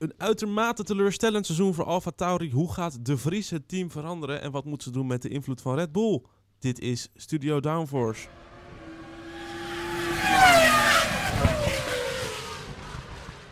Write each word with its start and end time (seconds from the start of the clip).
Een 0.00 0.14
uitermate 0.16 0.82
teleurstellend 0.82 1.46
seizoen 1.46 1.74
voor 1.74 1.84
Alfa 1.84 2.10
Tauri. 2.10 2.50
Hoe 2.50 2.72
gaat 2.72 3.04
De 3.04 3.16
Vries 3.16 3.50
het 3.50 3.68
team 3.68 3.90
veranderen 3.90 4.42
en 4.42 4.50
wat 4.50 4.64
moeten 4.64 4.86
ze 4.86 4.92
doen 4.92 5.06
met 5.06 5.22
de 5.22 5.28
invloed 5.28 5.60
van 5.60 5.74
Red 5.74 5.92
Bull? 5.92 6.22
Dit 6.58 6.78
is 6.78 7.08
Studio 7.14 7.60
Downforce. 7.60 8.28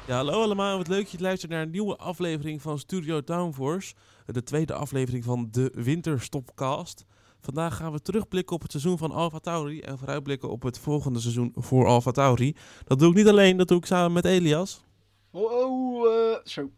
Ja, 0.07 0.15
hallo 0.15 0.43
allemaal. 0.43 0.77
Wat 0.77 0.89
leuk 0.89 1.03
dat 1.03 1.11
je 1.11 1.21
luistert 1.21 1.53
naar 1.53 1.63
een 1.63 1.71
nieuwe 1.71 1.97
aflevering 1.97 2.63
van 2.63 2.79
Studio 2.79 3.25
Downforce. 3.25 3.95
De 4.27 4.43
tweede 4.43 4.75
aflevering 4.75 5.25
van 5.25 5.49
de 5.51 5.73
Winterstopcast. 5.75 7.05
Vandaag 7.41 7.77
gaan 7.77 7.93
we 7.93 8.01
terugblikken 8.01 8.57
op 8.57 8.63
het 8.63 8.71
seizoen 8.71 8.99
van 8.99 9.11
Alfa 9.11 9.39
Tauri 9.39 9.81
en 9.81 9.99
vooruitblikken 9.99 10.51
op 10.51 10.63
het 10.63 10.79
volgende 10.79 11.21
seizoen 11.21 11.53
voor 11.55 11.87
Alfa 11.87 12.11
Tauri. 12.11 12.57
Dat 12.85 12.99
doe 12.99 13.11
ik 13.11 13.17
niet 13.17 13.29
alleen, 13.29 13.57
dat 13.57 13.69
doe 13.69 13.79
ik 13.79 13.87
samen 13.87 14.13
met 14.13 14.25
Elias. 14.25 14.87
Oh, 15.31 15.53
oh 15.53 16.33
eh, 16.33 16.39
zo. 16.45 16.71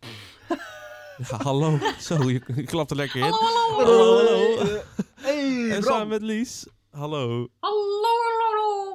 Ja, 1.31 1.37
hallo. 1.43 1.79
Zo, 1.99 2.31
je, 2.31 2.41
je 2.57 2.63
klapt 2.63 2.91
er 2.91 2.97
lekker 2.97 3.17
in. 3.17 3.33
Hallo, 3.33 3.47
Hallo, 3.77 4.17
hallo. 4.17 4.57
hallo. 4.57 4.75
Eh, 4.75 4.83
hey, 5.15 5.71
En 5.71 5.81
Bram. 5.81 5.83
samen 5.83 6.09
met 6.09 6.23
Lies. 6.23 6.67
Hallo. 6.91 7.49
Hallo, 7.61 8.09
hallo, 8.41 8.93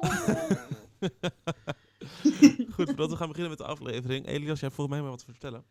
Goed, 2.74 2.86
voordat 2.86 3.10
we 3.10 3.16
gaan 3.16 3.28
beginnen 3.28 3.48
met 3.48 3.58
de 3.58 3.64
aflevering. 3.64 4.26
Elias, 4.26 4.46
jij 4.60 4.68
hebt 4.68 4.74
volgens 4.74 4.88
mij 4.88 5.00
maar 5.00 5.10
wat 5.10 5.18
te 5.18 5.24
vertellen. 5.30 5.64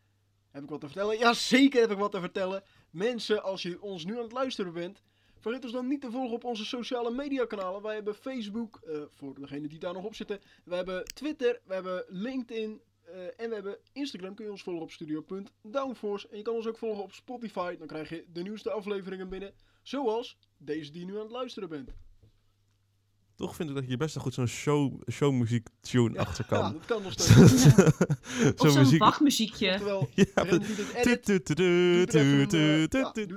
Heb 0.51 0.63
ik 0.63 0.69
wat 0.69 0.79
te 0.79 0.85
vertellen? 0.85 1.17
Ja, 1.17 1.33
zeker 1.33 1.81
heb 1.81 1.91
ik 1.91 1.97
wat 1.97 2.11
te 2.11 2.19
vertellen. 2.19 2.63
Mensen, 2.89 3.43
als 3.43 3.61
je 3.61 3.81
ons 3.81 4.05
nu 4.05 4.15
aan 4.17 4.23
het 4.23 4.31
luisteren 4.31 4.73
bent, 4.73 5.01
vergeet 5.39 5.63
ons 5.63 5.73
dan 5.73 5.87
niet 5.87 6.01
te 6.01 6.11
volgen 6.11 6.35
op 6.35 6.43
onze 6.43 6.65
sociale 6.65 7.11
media 7.11 7.45
kanalen. 7.45 7.81
Wij 7.81 7.95
hebben 7.95 8.15
Facebook, 8.15 8.79
eh, 8.85 8.97
voor 9.09 9.33
degenen 9.39 9.69
die 9.69 9.79
daar 9.79 9.93
nog 9.93 10.03
op 10.03 10.15
zitten. 10.15 10.41
We 10.63 10.75
hebben 10.75 11.05
Twitter, 11.05 11.59
we 11.65 11.73
hebben 11.73 12.05
LinkedIn 12.07 12.81
eh, 13.07 13.43
en 13.43 13.49
we 13.49 13.55
hebben 13.55 13.77
Instagram. 13.93 14.35
Kun 14.35 14.45
je 14.45 14.51
ons 14.51 14.63
volgen 14.63 14.83
op 14.83 14.91
studio.downforce. 14.91 16.27
En 16.29 16.37
je 16.37 16.43
kan 16.43 16.53
ons 16.53 16.67
ook 16.67 16.77
volgen 16.77 17.03
op 17.03 17.13
Spotify. 17.13 17.75
Dan 17.77 17.87
krijg 17.87 18.09
je 18.09 18.25
de 18.33 18.41
nieuwste 18.41 18.71
afleveringen 18.71 19.29
binnen. 19.29 19.53
Zoals 19.81 20.37
deze 20.57 20.91
die 20.91 20.99
je 20.99 21.05
nu 21.05 21.13
aan 21.15 21.21
het 21.23 21.31
luisteren 21.31 21.69
bent. 21.69 21.93
Toch 23.35 23.55
vind 23.55 23.69
ik 23.69 23.75
dat 23.75 23.87
je 23.87 23.97
best 23.97 24.13
wel 24.15 24.23
goed 24.23 24.33
zo'n 24.33 24.47
show, 24.47 25.01
showmuziek 25.11 25.67
tune 25.79 26.19
achter 26.19 26.45
Ja, 26.49 26.57
kan. 26.59 26.73
dat 26.73 26.85
kan 26.85 27.01
nog 27.01 27.11
steeds. 27.17 27.65
Of 28.57 28.71
zo'n 28.71 28.97
wachtmuziekje. 28.97 29.71
Oftewel, 29.71 30.09
Ja, 30.13 30.43
Doe 30.43 30.59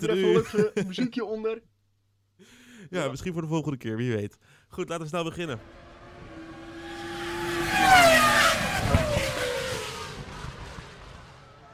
er 0.08 0.72
ja, 0.74 0.84
muziekje 0.86 1.24
onder. 1.24 1.62
Ja, 2.90 3.08
misschien 3.10 3.32
voor 3.32 3.42
de 3.42 3.48
volgende 3.48 3.76
keer, 3.76 3.96
wie 3.96 4.12
weet. 4.12 4.38
Goed, 4.68 4.88
laten 4.88 5.02
we 5.02 5.08
snel 5.08 5.24
beginnen. 5.24 5.60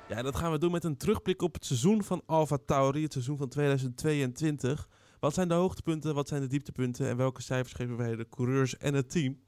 Ja, 0.08 0.22
dat 0.22 0.36
gaan 0.36 0.52
we 0.52 0.58
doen 0.58 0.70
met 0.70 0.84
een 0.84 0.96
terugblik 0.96 1.42
op 1.42 1.54
het 1.54 1.64
seizoen 1.64 2.02
van 2.02 2.22
Alfa 2.26 2.58
Tauri, 2.66 3.02
het 3.02 3.12
seizoen 3.12 3.36
van 3.36 3.48
2022. 3.48 4.88
Wat 5.20 5.34
zijn 5.34 5.48
de 5.48 5.54
hoogtepunten, 5.54 6.14
wat 6.14 6.28
zijn 6.28 6.40
de 6.40 6.46
dieptepunten 6.46 7.08
en 7.08 7.16
welke 7.16 7.42
cijfers 7.42 7.72
geven 7.72 7.96
wij 7.96 8.16
de 8.16 8.28
coureurs 8.28 8.76
en 8.76 8.94
het 8.94 9.10
team? 9.10 9.40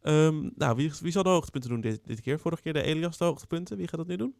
Ehm, 0.00 0.50
nou, 0.54 0.76
wie, 0.76 0.92
wie 1.00 1.12
zal 1.12 1.22
de 1.22 1.28
hoogtepunten 1.28 1.70
doen 1.70 1.80
dit, 1.80 2.06
dit 2.06 2.20
keer? 2.20 2.38
Vorige 2.38 2.62
keer 2.62 2.72
de 2.72 2.82
Elias 2.82 3.18
de 3.18 3.24
hoogtepunten. 3.24 3.76
Wie 3.76 3.88
gaat 3.88 3.98
dat 3.98 4.06
nu 4.06 4.16
doen? 4.16 4.34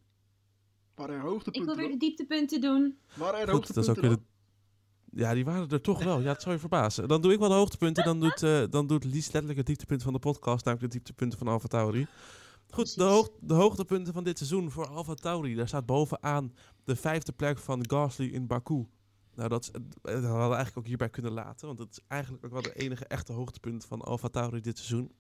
Waar 0.95 1.11
er 1.11 1.17
Ik 1.17 1.23
hoogtepunten 1.23 1.77
wil 1.77 1.85
weer 1.85 1.93
de 1.93 1.99
dieptepunten 1.99 2.61
doen. 2.61 2.99
Waar 3.15 3.35
er 3.35 3.49
Goed, 3.49 3.67
dat 3.67 3.77
is 3.77 3.91
ook 3.91 3.97
hoogtepunten 3.97 4.27
de... 5.11 5.21
Ja, 5.21 5.35
die 5.35 5.45
waren 5.45 5.69
er 5.69 5.81
toch 5.81 6.05
wel. 6.05 6.21
Ja, 6.21 6.29
het 6.33 6.43
zou 6.43 6.55
je 6.55 6.61
verbazen. 6.61 7.09
Dan 7.09 7.23
doe 7.23 7.33
ik 7.33 7.39
wel 7.39 7.49
de 7.49 7.55
hoogtepunten. 7.55 8.05
Dan 8.05 8.21
doet, 8.21 8.43
eh 8.43 8.63
dan 8.71 8.87
doet 8.87 9.05
Lies 9.05 9.25
letterlijk 9.25 9.57
het 9.57 9.67
dieptepunt 9.67 10.03
van 10.03 10.13
de 10.13 10.19
podcast. 10.19 10.65
Namelijk 10.65 10.93
de 10.93 10.99
dieptepunten 10.99 11.39
van 11.39 11.49
Alfa 11.49 11.69
Tauri. 11.69 12.07
Goed, 12.71 12.97
de, 12.97 13.05
hoog, 13.05 13.31
de 13.41 13.55
hoogtepunten 13.55 14.13
van 14.13 14.25
dit 14.25 14.39
seizoen 14.39 14.71
voor 14.71 14.89
Alfa 14.89 15.15
Tauri. 15.15 15.55
Daar 15.55 15.69
staat 15.69 15.87
bovenaan 15.87 16.55
de 16.85 16.97
vijfde 16.97 17.33
plek 17.33 17.59
van 17.59 17.91
Gasly 17.91 18.27
in 18.27 18.47
Baku. 18.47 18.87
Nou, 19.35 19.49
dat, 19.49 19.71
dat 20.03 20.13
hadden 20.13 20.31
we 20.31 20.55
eigenlijk 20.55 20.77
ook 20.77 20.87
hierbij 20.87 21.11
kunnen 21.11 21.33
laten. 21.33 21.67
Want 21.67 21.79
dat 21.79 21.89
is 21.91 22.01
eigenlijk 22.09 22.45
ook 22.45 22.53
wel 22.53 22.63
de 22.63 22.75
enige 22.75 23.05
echte 23.05 23.33
hoogtepunt 23.33 23.85
van 23.85 24.01
Alfa 24.01 24.29
Tauri 24.29 24.61
dit 24.61 24.79
seizoen. 24.79 25.13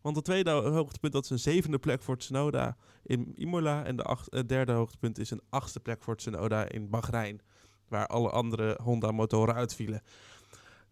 Want 0.00 0.16
het 0.16 0.24
tweede 0.24 0.50
hoogtepunt 0.50 1.12
dat 1.12 1.24
is 1.24 1.30
een 1.30 1.38
zevende 1.38 1.78
plek 1.78 2.02
voor 2.02 2.16
Tsunoda 2.16 2.76
in 3.02 3.32
Imola. 3.34 3.84
En 3.84 3.96
de 3.96 4.02
acht, 4.02 4.28
eh, 4.28 4.42
derde 4.46 4.72
hoogtepunt 4.72 5.18
is 5.18 5.30
een 5.30 5.42
achtste 5.48 5.80
plek 5.80 6.02
voor 6.02 6.16
Tsunoda 6.16 6.68
in 6.68 6.90
Bahrein. 6.90 7.40
Waar 7.88 8.06
alle 8.06 8.30
andere 8.30 8.78
Honda-motoren 8.82 9.54
uitvielen. 9.54 10.02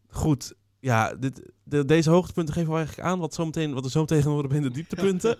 Goed, 0.08 0.54
ja, 0.80 1.14
dit, 1.14 1.52
de, 1.62 1.84
deze 1.84 2.10
hoogtepunten 2.10 2.54
geven 2.54 2.70
we 2.70 2.76
eigenlijk 2.76 3.08
aan 3.08 3.18
wat, 3.18 3.34
zometeen, 3.34 3.74
wat 3.74 3.84
er 3.84 3.90
zo 3.90 4.00
meteen 4.00 4.22
gaan 4.22 4.32
worden 4.32 4.50
bij 4.50 4.60
de 4.60 4.70
dieptepunten. 4.70 5.36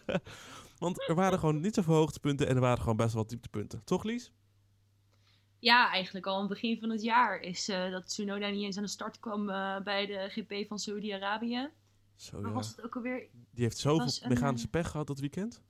Want 0.78 1.08
er 1.08 1.14
waren 1.14 1.38
gewoon 1.38 1.60
niet 1.60 1.74
zoveel 1.74 1.94
hoogtepunten 1.94 2.48
en 2.48 2.54
er 2.54 2.60
waren 2.60 2.80
gewoon 2.80 2.96
best 2.96 3.12
wel 3.12 3.22
wat 3.22 3.30
dieptepunten. 3.30 3.84
Toch, 3.84 4.02
Lies? 4.02 4.32
Ja, 5.58 5.90
eigenlijk 5.90 6.26
al 6.26 6.34
aan 6.34 6.40
het 6.40 6.48
begin 6.48 6.78
van 6.80 6.90
het 6.90 7.02
jaar 7.02 7.40
is 7.40 7.68
eh, 7.68 7.90
dat 7.90 8.08
Tsunoda 8.08 8.48
niet 8.48 8.64
eens 8.64 8.76
aan 8.76 8.82
de 8.82 8.88
start 8.88 9.18
kwam 9.18 9.48
eh, 9.50 9.80
bij 9.80 10.06
de 10.06 10.28
GP 10.28 10.68
van 10.68 10.78
Saudi-Arabië. 10.78 11.70
Zo, 12.16 12.40
Maar 12.40 12.50
ja. 12.50 12.56
was 12.56 12.68
het 12.68 12.84
ook 12.84 12.96
alweer... 12.96 13.28
Die 13.50 13.64
heeft 13.64 13.78
zoveel 13.78 14.22
een, 14.22 14.28
mechanische 14.28 14.68
pech 14.68 14.90
gehad 14.90 15.06
dat 15.06 15.20
weekend. 15.20 15.62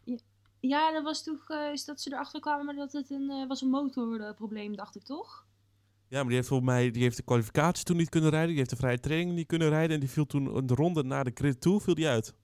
Ja, 0.62 0.92
dat 0.92 1.02
was 1.02 1.22
toch 1.22 1.50
eh, 1.50 1.72
is 1.72 1.84
dat 1.84 2.00
ze 2.00 2.12
erachter 2.12 2.40
kwamen 2.40 2.76
dat 2.76 2.92
het 2.92 3.10
een, 3.10 3.30
eh, 3.30 3.46
was 3.48 3.60
een 3.60 3.68
motorprobleem, 3.68 4.76
dacht 4.76 4.96
ik 4.96 5.02
toch? 5.02 5.46
Ja, 6.12 6.18
maar 6.18 6.26
die 6.26 6.36
heeft 6.36 6.48
volgens 6.48 6.70
mij 6.70 6.90
die 6.90 7.02
heeft 7.02 7.16
de 7.16 7.22
kwalificatie 7.22 7.84
toen 7.84 7.96
niet 7.96 8.08
kunnen 8.08 8.30
rijden. 8.30 8.48
Die 8.48 8.58
heeft 8.58 8.70
de 8.70 8.76
vrije 8.76 9.00
training 9.00 9.36
niet 9.36 9.46
kunnen 9.46 9.68
rijden. 9.68 9.94
En 9.94 10.00
die 10.00 10.10
viel 10.10 10.26
toen 10.26 10.56
een 10.56 10.68
ronde 10.68 11.02
na 11.02 11.22
de 11.22 11.30
grid 11.34 11.60
toe, 11.60 11.80
viel 11.80 11.94
die 11.94 12.08
uit. 12.08 12.34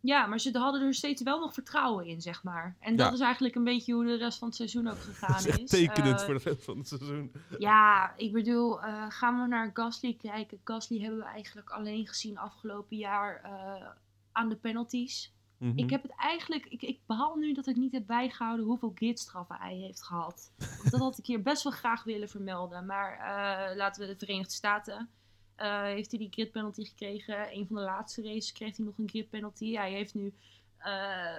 Ja, 0.00 0.26
maar 0.26 0.40
ze 0.40 0.58
hadden 0.58 0.82
er 0.82 0.94
steeds 0.94 1.22
wel 1.22 1.40
nog 1.40 1.54
vertrouwen 1.54 2.06
in, 2.06 2.20
zeg 2.20 2.42
maar. 2.42 2.76
En 2.80 2.90
Ja. 2.96 3.04
dat 3.04 3.12
is 3.12 3.20
eigenlijk 3.20 3.54
een 3.54 3.64
beetje 3.64 3.92
hoe 3.92 4.04
de 4.04 4.16
rest 4.16 4.38
van 4.38 4.48
het 4.48 4.56
seizoen 4.56 4.86
ook 4.88 4.94
Dat 4.94 5.04
gegaan 5.04 5.36
is 5.38 5.46
echt 5.46 5.60
is. 5.60 5.70
tekenend 5.70 6.20
Eh, 6.20 6.24
voor 6.26 6.34
de 6.34 6.40
rest 6.44 6.64
van 6.64 6.78
het 6.78 6.88
seizoen. 6.88 7.32
Ja, 7.58 8.14
ik 8.16 8.32
bedoel, 8.32 8.82
eh, 8.82 9.04
gaan 9.08 9.40
we 9.40 9.46
naar 9.48 9.70
Gasly 9.74 10.14
kijken. 10.14 10.60
Gasly 10.64 11.00
hebben 11.00 11.18
we 11.18 11.24
eigenlijk 11.24 11.70
alleen 11.70 12.06
gezien 12.06 12.38
afgelopen 12.38 12.96
jaar 12.96 13.40
eh, 13.44 13.86
aan 14.32 14.48
de 14.48 14.56
penalties. 14.56 15.32
Mhm. 15.60 15.78
Ik 15.78 15.90
heb 15.90 16.02
het 16.02 16.14
eigenlijk, 16.16 16.66
ik, 16.66 16.82
ik 16.82 17.00
behaal 17.06 17.34
nu 17.36 17.52
dat 17.52 17.66
ik 17.66 17.76
niet 17.76 17.92
heb 17.92 18.06
bijgehouden 18.06 18.66
hoeveel 18.66 18.92
gridstraffen 18.94 19.56
hij 19.56 19.74
heeft 19.74 20.02
gehad. 20.02 20.52
Dat 20.90 21.00
had 21.00 21.18
ik 21.18 21.26
hier 21.26 21.42
best 21.42 21.62
wel 21.62 21.72
graag 21.72 22.04
willen 22.04 22.28
vermelden. 22.28 22.86
Maar 22.86 23.12
eh, 23.18 23.76
laten 23.76 24.02
we 24.02 24.08
de 24.12 24.18
Verenigde 24.18 24.52
Staten. 24.52 25.10
eh, 25.56 25.82
heeft 25.82 26.10
hij 26.10 26.18
die 26.18 26.30
grid 26.30 26.50
penalty 26.50 26.84
gekregen. 26.84 27.52
Een 27.56 27.66
van 27.66 27.76
de 27.76 27.82
laatste 27.82 28.22
races 28.22 28.52
kreeg 28.52 28.76
hij 28.76 28.86
nog 28.86 28.98
een 28.98 29.08
grid 29.08 29.30
penalty. 29.30 29.72
Hij 29.74 29.92
heeft 29.92 30.14
nu, 30.14 30.34
eh, 30.78 31.36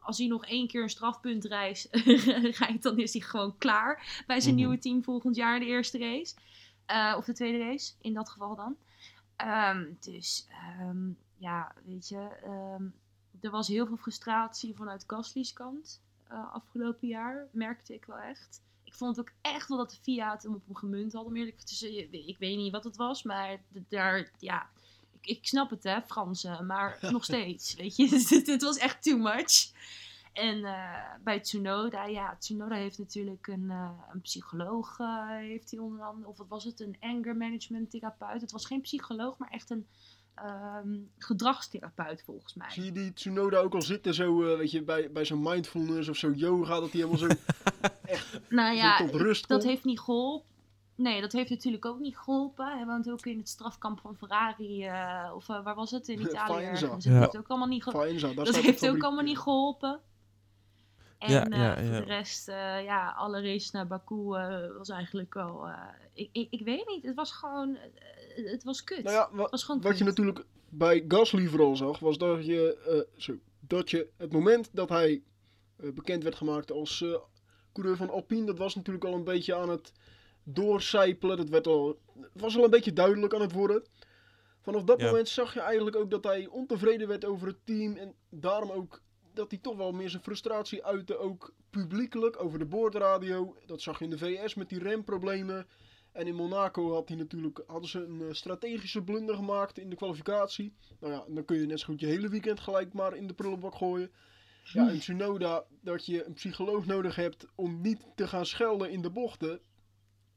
als 0.00 0.18
hij 0.18 0.26
nog 0.26 0.44
één 0.46 0.66
keer 0.68 0.82
een 0.82 0.88
strafpunt 0.88 1.44
reist, 1.44 1.88
rijdt, 2.58 2.82
dan 2.82 2.98
is 2.98 3.12
hij 3.12 3.22
gewoon 3.22 3.58
klaar 3.58 4.22
bij 4.26 4.40
zijn 4.40 4.54
Mhm. 4.54 4.62
nieuwe 4.62 4.78
team 4.78 5.04
volgend 5.04 5.36
jaar, 5.36 5.58
de 5.58 5.66
eerste 5.66 5.98
race. 5.98 6.34
Of 7.16 7.24
de 7.24 7.32
tweede 7.34 7.58
race, 7.58 7.92
in 8.00 8.14
dat 8.14 8.28
geval 8.30 8.56
dan. 8.56 8.76
Ehm, 9.36 9.84
dus 10.00 10.46
ehm, 10.50 11.08
ja, 11.36 11.74
weet 11.84 12.08
je, 12.08 12.28
ehm, 12.44 12.84
er 13.46 13.52
was 13.52 13.68
heel 13.68 13.86
veel 13.86 13.96
frustratie 13.96 14.74
vanuit 14.74 15.04
Gasly's 15.06 15.52
kant 15.52 16.00
eh, 16.28 16.52
afgelopen 16.52 17.08
jaar, 17.08 17.46
merkte 17.50 17.94
ik 17.94 18.04
wel 18.04 18.18
echt. 18.18 18.62
Ik 18.84 18.94
vond 18.94 19.20
ook 19.20 19.32
echt 19.40 19.68
wel 19.68 19.78
dat 19.78 19.90
de 19.90 19.96
Fiat 19.96 20.42
hem 20.42 20.54
op 20.54 20.64
hem 20.66 20.76
gemunt 20.76 21.12
had. 21.12 21.24
Om 21.24 21.36
eerlijk 21.36 21.60
te 21.60 22.08
ik 22.10 22.38
weet 22.38 22.56
niet 22.56 22.72
wat 22.72 22.84
het 22.84 22.96
was, 22.96 23.22
maar 23.22 23.60
daar, 23.88 24.30
ja, 24.38 24.68
ik, 25.20 25.26
ik 25.26 25.46
snap 25.46 25.70
het 25.70 25.82
hè, 25.82 26.02
Fransen, 26.02 26.66
maar 26.66 26.98
nog 27.10 27.24
steeds, 27.24 27.74
weet 27.74 27.96
je, 27.96 28.08
het, 28.34 28.46
het 28.46 28.62
was 28.62 28.76
echt 28.76 29.02
too 29.02 29.18
much. 29.18 29.72
En 30.32 30.64
eh, 30.64 31.14
bij 31.24 31.40
Tsunoda, 31.40 32.04
ja, 32.04 32.36
Tsunoda 32.38 32.74
heeft 32.74 32.98
natuurlijk 32.98 33.46
een, 33.46 33.70
eh, 33.70 33.90
een 34.12 34.20
psycholoog, 34.20 34.98
heeft 35.38 35.70
hij 35.70 35.80
onder 35.80 36.04
andere, 36.04 36.28
of 36.28 36.36
wat 36.36 36.48
was 36.48 36.64
het, 36.64 36.80
een 36.80 36.96
anger 37.00 37.36
management 37.36 37.90
therapeut. 37.90 38.40
Het 38.40 38.52
was 38.52 38.66
geen 38.66 38.80
psycholoog, 38.80 39.38
maar 39.38 39.50
echt 39.50 39.70
een 39.70 39.86
ehm, 40.36 40.96
gedragstherapeut 41.18 42.22
volgens 42.24 42.54
mij. 42.54 42.70
Zie 42.70 42.84
je 42.84 42.92
die 42.92 43.12
Tsunoda 43.12 43.58
ook 43.58 43.74
al 43.74 43.82
zitten 43.82 44.14
zo, 44.14 44.50
eh, 44.52 44.56
weet 44.58 44.70
je, 44.70 44.82
bij, 44.82 45.10
bij 45.12 45.24
zo'n 45.24 45.42
mindfulness 45.42 46.08
of 46.08 46.16
zo 46.16 46.30
yoga, 46.30 46.80
dat 46.80 46.92
hij 46.92 47.00
helemaal 47.00 47.18
zo, 47.18 47.26
Nou 48.48 48.76
zo 48.76 48.82
ja, 48.82 48.96
tot 48.96 49.14
rust 49.14 49.48
dat 49.48 49.58
komt? 49.58 49.70
heeft 49.70 49.84
niet 49.84 50.00
geholpen. 50.00 50.54
Nee, 50.94 51.20
dat 51.20 51.32
heeft 51.32 51.50
natuurlijk 51.50 51.84
ook 51.84 51.98
niet 51.98 52.16
geholpen. 52.18 52.76
Hij 52.76 52.86
woont 52.86 53.10
ook 53.10 53.26
in 53.26 53.38
het 53.38 53.48
strafkamp 53.48 54.00
van 54.00 54.16
Ferrari. 54.16 54.84
eh, 54.84 55.32
of 55.34 55.48
eh, 55.48 55.62
waar 55.64 55.74
was 55.74 55.90
het? 55.90 56.08
In 56.08 56.20
Italië 56.28 56.64
Faenza. 56.64 56.86
Dat 56.88 57.02
Ja. 57.04 57.18
heeft 57.20 57.36
ook 57.36 57.48
allemaal 57.48 57.68
niet, 57.68 57.82
ge- 57.82 57.90
Faenza, 57.90 58.26
daar 58.32 58.44
dat 58.44 58.56
heeft 58.56 58.88
ook 58.88 59.02
allemaal 59.02 59.24
niet 59.24 59.38
geholpen. 59.38 60.00
En 61.18 61.30
Ja, 61.32 61.48
eh, 61.48 61.58
ja, 61.58 61.74
voor 61.76 62.06
de 62.06 62.12
rest, 62.12 62.48
eh, 62.48 62.84
ja, 62.84 63.10
alle 63.16 63.40
races 63.42 63.70
naar 63.70 63.86
Baku 63.86 64.34
eh, 64.34 64.76
was 64.76 64.88
eigenlijk 64.88 65.34
wel... 65.34 65.66
eh, 65.68 65.78
ik, 66.12 66.28
ik, 66.32 66.46
ik 66.50 66.64
weet 66.64 66.86
niet, 66.88 67.04
het 67.04 67.14
was 67.14 67.32
gewoon... 67.32 67.76
het 68.44 68.64
was 68.64 68.84
kut. 68.84 69.02
Nou 69.02 69.16
ja, 69.16 69.28
wa- 69.32 69.48
was 69.50 69.64
gewoon 69.64 69.80
wat 69.80 69.98
je 69.98 70.04
natuurlijk 70.04 70.44
bij 70.68 71.04
Gasly 71.08 71.46
vooral 71.46 71.76
zag, 71.76 71.98
was 71.98 72.18
dat 72.18 72.46
je, 72.46 72.76
eh, 72.76 73.20
zo, 73.20 73.38
dat 73.60 73.90
je 73.90 74.08
het 74.16 74.32
moment 74.32 74.68
dat 74.72 74.88
hij 74.88 75.22
eh, 75.76 75.90
bekend 75.92 76.22
werd 76.22 76.34
gemaakt 76.34 76.70
als 76.70 77.02
eh, 77.02 77.14
coureur 77.72 77.96
van 77.96 78.10
Alpine, 78.10 78.46
dat 78.46 78.58
was 78.58 78.74
natuurlijk 78.74 79.04
al 79.04 79.14
een 79.14 79.24
beetje 79.24 79.54
aan 79.54 79.68
het 79.68 79.92
doorcijpelen. 80.44 81.36
Dat 81.36 81.48
werd 81.48 81.66
al, 81.66 81.98
het 82.20 82.40
was 82.42 82.56
al 82.56 82.64
een 82.64 82.70
beetje 82.70 82.92
duidelijk 82.92 83.34
aan 83.34 83.40
het 83.40 83.52
worden. 83.52 83.84
Vanaf 84.60 84.82
dat 84.84 85.00
Ja. 85.00 85.06
moment 85.06 85.28
zag 85.28 85.54
je 85.54 85.60
eigenlijk 85.60 85.96
ook 85.96 86.10
dat 86.10 86.24
hij 86.24 86.46
ontevreden 86.46 87.08
werd 87.08 87.24
over 87.24 87.46
het 87.46 87.58
team 87.64 87.96
en 87.96 88.14
daarom 88.30 88.70
ook 88.70 89.00
dat 89.34 89.50
hij 89.50 89.60
toch 89.60 89.76
wel 89.76 89.92
meer 89.92 90.10
zijn 90.10 90.22
frustratie 90.22 90.84
uitte, 90.84 91.18
ook 91.18 91.52
publiekelijk, 91.70 92.42
over 92.42 92.58
de 92.58 92.64
boordradio. 92.66 93.56
Dat 93.66 93.82
zag 93.82 93.98
je 93.98 94.04
in 94.04 94.10
de 94.10 94.18
VS 94.18 94.54
met 94.54 94.68
die 94.68 94.78
remproblemen. 94.78 95.66
En 96.16 96.26
in 96.26 96.34
Monaco 96.34 96.92
had 96.92 97.08
hij 97.08 97.16
natuurlijk, 97.16 97.62
hadden 97.66 97.90
ze 97.90 98.04
een 98.04 98.20
eh, 98.20 98.32
strategische 98.32 99.02
blunder 99.02 99.34
gemaakt 99.34 99.78
in 99.78 99.90
de 99.90 99.96
kwalificatie. 99.96 100.72
Nou 101.00 101.12
ja, 101.12 101.24
dan 101.28 101.44
kun 101.44 101.60
je 101.60 101.66
net 101.66 101.80
zo 101.80 101.86
goed 101.86 102.00
je 102.00 102.06
hele 102.06 102.28
weekend 102.28 102.60
gelijk 102.60 102.92
maar 102.92 103.16
in 103.16 103.26
de 103.26 103.34
prullenbak 103.34 103.74
gooien. 103.74 104.10
Ja, 104.64 104.88
en 104.88 104.98
Tsunoda, 104.98 105.64
dat 105.80 106.06
je 106.06 106.26
een 106.26 106.32
psycholoog 106.32 106.86
nodig 106.86 107.16
hebt 107.16 107.46
om 107.54 107.80
niet 107.80 108.06
te 108.14 108.28
gaan 108.28 108.46
schelden 108.46 108.90
in 108.90 109.02
de 109.02 109.10
bochten. 109.10 109.60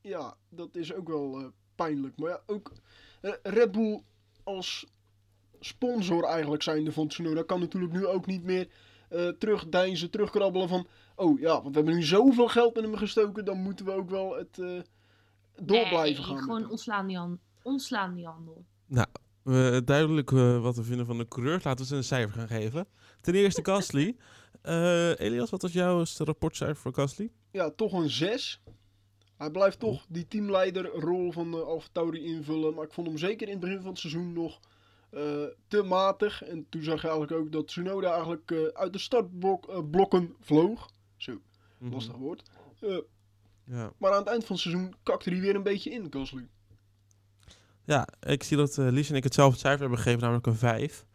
Ja, 0.01 0.37
dat 0.49 0.75
is 0.75 0.93
ook 0.93 1.07
wel 1.07 1.39
eh, 1.39 1.45
pijnlijk. 1.75 2.17
Maar 2.17 2.29
ja, 2.29 2.41
ook 2.45 2.71
eh, 3.21 3.33
Red 3.43 3.71
Bull 3.71 4.01
als 4.43 4.85
sponsor 5.59 6.23
eigenlijk 6.23 6.63
zijnde 6.63 6.91
van 6.91 7.07
Tsunoda 7.07 7.43
kan 7.43 7.59
natuurlijk 7.59 7.93
nu 7.93 8.05
ook 8.05 8.25
niet 8.25 8.43
meer 8.43 8.67
eh 9.09 9.27
terugdeinzen, 9.27 10.09
terugkrabbelen 10.09 10.67
van... 10.67 10.87
Oh 11.15 11.39
ja, 11.39 11.53
want 11.53 11.67
we 11.67 11.75
hebben 11.75 11.95
nu 11.95 12.03
zoveel 12.03 12.47
geld 12.47 12.77
in 12.77 12.83
hem 12.83 12.95
gestoken, 12.95 13.45
dan 13.45 13.61
moeten 13.61 13.85
we 13.85 13.91
ook 13.91 14.09
wel 14.09 14.35
het 14.35 14.59
door 15.61 15.77
Nee, 15.77 15.89
blijven 15.89 16.23
gaan. 16.23 16.38
Gewoon 16.38 16.69
ontslaan 16.69 17.07
die, 17.07 17.17
han- 17.17 17.39
ontslaan 17.61 18.15
die 18.15 18.25
handel. 18.25 18.65
We- 19.44 19.81
duidelijk 19.85 20.31
eh, 20.31 20.61
wat 20.61 20.75
we 20.75 20.83
vinden 20.83 21.06
van 21.06 21.17
de 21.17 21.27
coureur. 21.27 21.59
Laten 21.63 21.77
we 21.81 21.85
ze 21.85 21.95
een 21.95 22.03
cijfer 22.03 22.35
gaan 22.39 22.47
geven. 22.47 22.88
Ten 23.21 23.33
eerste 23.35 23.65
Gasly. 23.65 24.15
Eh, 24.61 25.19
Elias, 25.19 25.50
wat 25.50 25.61
was 25.61 25.73
jouw 25.73 26.03
rapportcijfer 26.17 26.75
voor 26.75 26.94
Gasly? 26.94 27.31
Ja, 27.51 27.71
toch 27.71 27.94
een 27.94 28.09
6. 28.09 28.61
Hij 29.38 29.51
blijft 29.51 29.79
toch 29.79 30.06
die 30.09 30.27
teamleiderrol 30.27 31.31
van 31.31 31.51
de 31.51 31.81
Tauri 31.91 32.23
invullen. 32.23 32.73
Maar 32.73 32.83
ik 32.85 32.94
vond 32.94 33.07
hem 33.07 33.17
zeker 33.17 33.47
in 33.47 33.53
het 33.53 33.62
begin 33.62 33.77
van 33.81 33.89
het 33.89 34.00
seizoen 34.00 34.33
nog 34.33 34.59
eh, 35.09 35.21
te 35.67 35.83
matig. 35.83 36.44
En 36.44 36.65
toen 36.69 36.83
zag 36.83 37.01
je 37.01 37.07
eigenlijk 37.07 37.41
ook 37.41 37.51
dat 37.51 37.67
Tsunoda 37.67 38.12
eigenlijk 38.13 38.51
eh, 38.51 38.63
uit 38.63 38.94
de 38.94 39.00
startblokken 39.00 40.35
vloog. 40.39 40.89
Zo, 41.17 41.41
Mhm. 41.77 41.94
lastig 41.94 42.15
woord. 42.15 42.44
Ja. 43.69 43.92
maar 43.98 44.12
aan 44.12 44.19
het 44.19 44.27
eind 44.27 44.45
van 44.45 44.56
het 44.56 44.63
seizoen 44.63 44.94
kakte 45.04 45.30
hij 45.30 45.39
weer 45.39 45.56
een 45.56 45.63
beetje 45.63 45.89
in, 45.92 46.07
Gasly. 46.10 46.48
Ja, 47.83 48.07
ik 48.19 48.44
zie 48.44 48.57
dat 48.57 48.77
eh 48.77 48.88
Lies 48.89 49.10
en 49.10 49.16
ik 49.16 49.24
hetzelfde 49.24 49.60
cijfer 49.60 49.80
hebben 49.80 49.98
gegeven, 49.98 50.19
namelijk 50.21 50.45
een 50.48 50.56
5. 50.56 51.06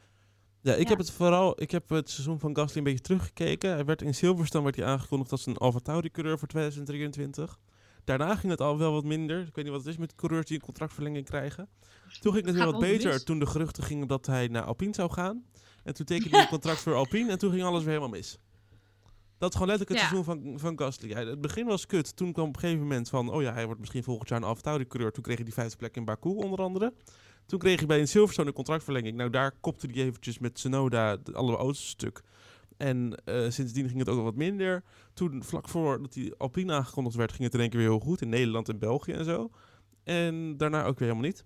Ja, 0.61 0.75
ik 0.75 0.83
Ja. 0.83 0.89
heb 0.89 0.99
het 0.99 1.11
vooral, 1.11 1.62
ik 1.62 1.71
heb 1.71 1.89
het 1.89 2.11
seizoen 2.11 2.39
van 2.41 2.56
Gasly 2.56 2.77
een 2.79 2.85
beetje 2.85 3.01
teruggekeken. 3.01 3.71
Hij 3.71 3.85
werd 3.85 4.03
in 4.03 4.15
Silverstone 4.15 4.65
werd 4.65 4.77
hij 4.77 4.85
aangekondigd 4.85 5.31
als 5.31 5.47
een 5.47 5.56
Alfa 5.56 5.79
Tauri 5.79 6.11
coureur 6.11 6.39
voor 6.39 6.49
2023. 6.49 7.59
Daarna 8.05 8.35
ging 8.37 8.53
het 8.53 8.61
al 8.61 8.79
wel 8.79 8.93
wat 8.93 9.05
minder. 9.05 9.41
Ik 9.47 9.55
weet 9.55 9.65
niet 9.65 9.75
wat 9.75 9.85
het 9.85 9.93
is 9.93 9.97
met 9.99 10.15
coureurs 10.15 10.47
die 10.47 10.57
een 10.57 10.62
contractverlenging 10.65 11.25
krijgen. 11.27 11.69
Toen 12.21 12.33
ging 12.33 12.47
het 12.47 12.55
weer 12.55 12.65
wat 12.65 12.79
beter 12.81 13.12
mis. 13.12 13.25
toen 13.25 13.39
de 13.39 13.47
geruchten 13.47 13.83
gingen 13.83 14.07
dat 14.09 14.27
hij 14.27 14.49
naar 14.49 14.62
Alpine 14.65 14.95
zou 14.95 15.11
gaan. 15.12 15.45
En 15.85 15.95
toen 15.95 16.07
tekende 16.07 16.31
hij 16.35 16.43
een 16.43 16.49
contract 16.50 16.81
voor 16.81 16.95
Alpine 16.95 17.31
en 17.31 17.39
toen 17.39 17.50
ging 17.50 17.62
alles 17.62 17.81
weer 17.85 17.89
helemaal 17.95 18.09
mis. 18.19 18.39
Dat 19.39 19.49
is 19.53 19.59
gewoon 19.59 19.77
letterlijk 19.77 20.01
het 20.01 20.11
Ja. 20.11 20.17
seizoen 20.17 20.25
van, 20.55 20.59
van 20.61 20.79
Gasly. 20.79 21.11
Hij- 21.13 21.25
het 21.25 21.41
begin 21.41 21.67
was 21.67 21.87
kut. 21.87 22.17
Toen 22.17 22.33
kwam 22.33 22.49
op 22.49 22.55
een 22.55 22.61
gegeven 22.61 22.83
moment 22.83 23.09
van... 23.09 23.29
Oh 23.31 23.43
ja, 23.43 23.53
hij 23.53 23.65
wordt 23.65 23.81
misschien 23.81 24.03
volgend 24.03 24.29
jaar 24.29 24.39
een 24.39 24.45
Alfa 24.45 24.61
Tauri 24.61 24.87
coureur. 24.87 25.13
Toen 25.13 25.23
kreeg 25.23 25.37
hij 25.37 25.45
die 25.45 25.55
vijfde 25.55 25.77
plek 25.77 25.97
in 25.97 26.05
Baku 26.05 26.29
onder 26.29 26.59
andere. 26.59 26.93
Toen 27.47 27.59
kreeg 27.59 27.79
hij 27.79 27.87
bij 27.87 28.01
een 28.01 28.09
Silverstone 28.09 28.49
een 28.49 28.55
contractverlenging. 28.55 29.17
Nou, 29.17 29.31
daar 29.31 29.53
kopte 29.61 29.87
hij 29.87 30.05
eventjes 30.05 30.39
met 30.39 30.55
Tsunoda 30.55 31.17
de- 31.17 31.33
alle 31.33 31.57
auto's 31.57 31.89
stuk. 31.89 32.23
En 32.77 33.15
eh, 33.25 33.51
sindsdien 33.51 33.87
ging 33.89 33.99
het 33.99 34.09
ook 34.09 34.15
wel 34.15 34.25
wat 34.25 34.35
minder. 34.37 34.83
Toen, 35.15 35.43
vlak 35.45 35.69
voor 35.69 36.03
dat 36.03 36.13
die 36.13 36.35
Alpine 36.35 36.73
aangekondigd 36.73 37.17
werd, 37.17 37.31
ging 37.33 37.43
het 37.45 37.55
in 37.55 37.61
één 37.61 37.71
keer 37.71 37.79
weer 37.79 37.89
heel 37.89 37.99
goed. 38.01 38.21
In 38.21 38.29
Nederland 38.29 38.69
en 38.69 38.79
België 38.79 39.13
en 39.13 39.25
zo. 39.25 39.51
En 40.05 40.57
daarna 40.57 40.85
ook 40.85 40.99
weer 40.99 41.09
helemaal 41.09 41.29
niet. 41.31 41.45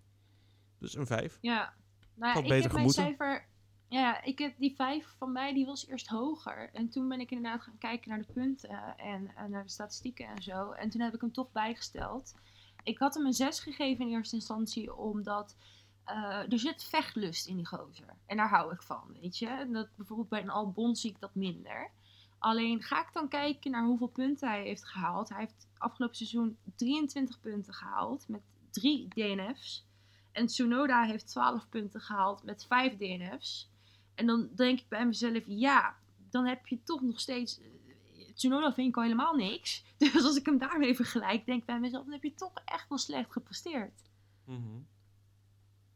Dus 0.79 0.97
een 0.97 1.07
vijf. 1.07 1.39
Ja, 1.41 1.75
nou 2.15 2.39
ik 2.39 2.49
beter 2.49 2.63
heb 2.63 2.73
mijn 2.73 2.91
cijfer... 2.91 3.48
Ja, 3.89 4.23
ik 4.23 4.39
heb 4.39 4.55
die 4.59 4.75
vijf 4.75 5.15
van 5.19 5.33
mij, 5.33 5.55
die 5.55 5.67
was 5.67 5.87
eerst 5.87 6.07
hoger. 6.07 6.71
En 6.73 6.89
toen 6.89 7.09
ben 7.09 7.21
ik 7.21 7.31
inderdaad 7.31 7.63
gaan 7.63 7.79
kijken 7.79 8.09
naar 8.09 8.19
de 8.19 8.33
punten 8.33 8.97
en, 8.97 9.31
en 9.37 9.51
naar 9.51 9.63
de 9.63 9.71
statistieken 9.71 10.27
en 10.27 10.43
zo. 10.43 10.71
En 10.71 10.91
toen 10.91 11.01
heb 11.01 11.15
ik 11.15 11.21
hem 11.21 11.33
toch 11.33 11.53
bijgesteld. 11.53 12.35
Ik 12.83 12.99
had 12.99 13.15
hem 13.15 13.27
een 13.27 13.33
6 13.33 13.61
gegeven 13.61 14.05
in 14.05 14.11
eerste 14.11 14.35
instantie, 14.35 14.97
omdat 14.97 15.57
eh, 16.05 16.53
er 16.53 16.59
zit 16.59 16.85
vechtlust 16.85 17.47
in 17.47 17.57
die 17.57 17.67
gozer. 17.67 18.17
En 18.27 18.37
daar 18.37 18.49
hou 18.49 18.73
ik 18.73 18.83
van, 18.83 19.17
weet 19.21 19.39
je. 19.39 19.69
Dat, 19.73 19.89
bijvoorbeeld 19.97 20.29
bij 20.29 20.43
een 20.43 20.51
Albon 20.51 20.97
zie 20.97 21.11
ik 21.11 21.21
dat 21.21 21.35
minder. 21.35 21.91
Alleen 22.39 22.83
ga 22.83 23.01
ik 23.01 23.13
dan 23.13 23.29
kijken 23.29 23.71
naar 23.71 23.85
hoeveel 23.85 24.09
punten 24.09 24.49
hij 24.49 24.63
heeft 24.63 24.85
gehaald. 24.85 25.29
Hij 25.29 25.39
heeft 25.39 25.69
afgelopen 25.79 26.17
seizoen 26.17 26.57
23 26.77 27.41
punten 27.41 27.75
gehaald 27.75 28.29
met 28.29 28.41
drie 28.71 29.09
DNF's. 29.09 29.87
En 30.33 30.47
Tsunoda 30.47 31.05
heeft 31.05 31.27
12 31.27 31.69
punten 31.69 32.01
gehaald 32.01 32.43
met 32.43 32.67
5 32.67 32.97
DNF's. 32.97 33.71
En 34.19 34.27
dan 34.27 34.49
denk 34.55 34.79
ik 34.79 34.89
bij 34.89 35.07
mezelf, 35.07 35.43
ja, 35.47 35.97
dan 36.31 36.47
heb 36.47 36.67
je 36.67 36.83
toch 36.83 37.03
nog 37.03 37.21
steeds. 37.21 37.61
eh, 37.61 38.33
Tsunoda 38.35 38.73
vind 38.73 38.89
ik 38.89 38.97
al 38.97 39.03
helemaal 39.03 39.35
niks. 39.35 39.85
Dus 39.99 40.25
als 40.25 40.37
ik 40.37 40.47
hem 40.47 40.59
daarmee 40.59 40.95
vergelijk, 40.95 41.47
denk 41.47 41.61
ik 41.61 41.67
bij 41.67 41.81
mezelf, 41.81 42.05
dan 42.05 42.13
heb 42.13 42.23
je 42.23 42.35
toch 42.35 42.53
echt 42.65 42.89
wel 42.89 42.99
slecht 42.99 43.33
gepresteerd. 43.33 44.03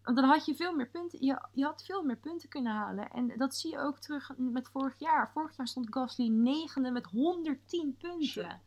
Want 0.03 0.17
dan 0.17 0.25
had 0.29 0.45
je 0.47 0.55
veel 0.55 0.75
meer 0.75 0.89
punten. 0.89 1.25
Je, 1.25 1.47
je 1.53 1.65
had 1.65 1.85
veel 1.85 2.03
meer 2.03 2.17
punten 2.17 2.49
kunnen 2.49 2.73
halen. 2.73 3.11
En 3.11 3.33
dat 3.37 3.55
zie 3.55 3.71
je 3.71 3.79
ook 3.79 3.99
terug 3.99 4.31
met 4.37 4.69
vorig 4.69 4.99
jaar. 4.99 5.31
Vorig 5.33 5.57
jaar 5.57 5.69
stond 5.69 5.87
Gasly 5.95 6.29
negende 6.29 6.91
met 6.91 7.05
110 7.07 7.97
Zo. 8.01 8.09
punten. 8.09 8.61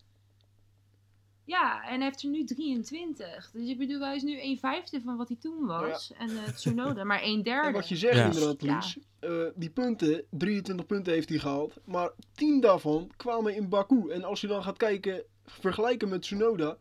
Ja, 1.46 1.84
en 1.88 1.96
hij 1.96 2.04
heeft 2.04 2.24
er 2.24 2.30
nu 2.30 2.44
23. 2.44 3.52
Dus 3.54 3.70
ik 3.70 3.78
bedoel, 3.78 4.00
hij 4.00 4.16
is 4.16 4.24
nu 4.24 4.40
1 4.40 4.58
vijfde 4.58 5.02
van 5.02 5.18
wat 5.18 5.28
hij 5.28 5.38
toen 5.40 5.66
was. 5.66 6.14
En 6.18 6.30
eh 6.30 6.44
Tsunoda 6.56 7.04
maar 7.04 7.22
1 7.22 7.44
derde. 7.44 7.68
En 7.68 7.74
wat 7.74 7.90
je 7.90 7.96
zegt 7.98 8.16
Ja. 8.16 8.26
inderdaad, 8.26 8.62
Ja. 8.62 8.82
Eh, 9.20 9.46
die 9.56 9.70
punten, 9.70 10.24
23 10.30 10.86
punten 10.86 11.14
heeft 11.14 11.30
hij 11.30 11.38
gehaald. 11.38 11.74
Maar 11.86 12.12
10 12.34 12.62
daarvan 12.62 13.12
kwamen 13.18 13.56
in 13.56 13.70
Baku. 13.70 14.10
En 14.10 14.24
als 14.24 14.42
je 14.42 14.48
dan 14.48 14.64
gaat 14.64 14.78
kijken, 14.78 15.24
vergelijken 15.46 16.10
met 16.10 16.22
Tsunoda. 16.22 16.78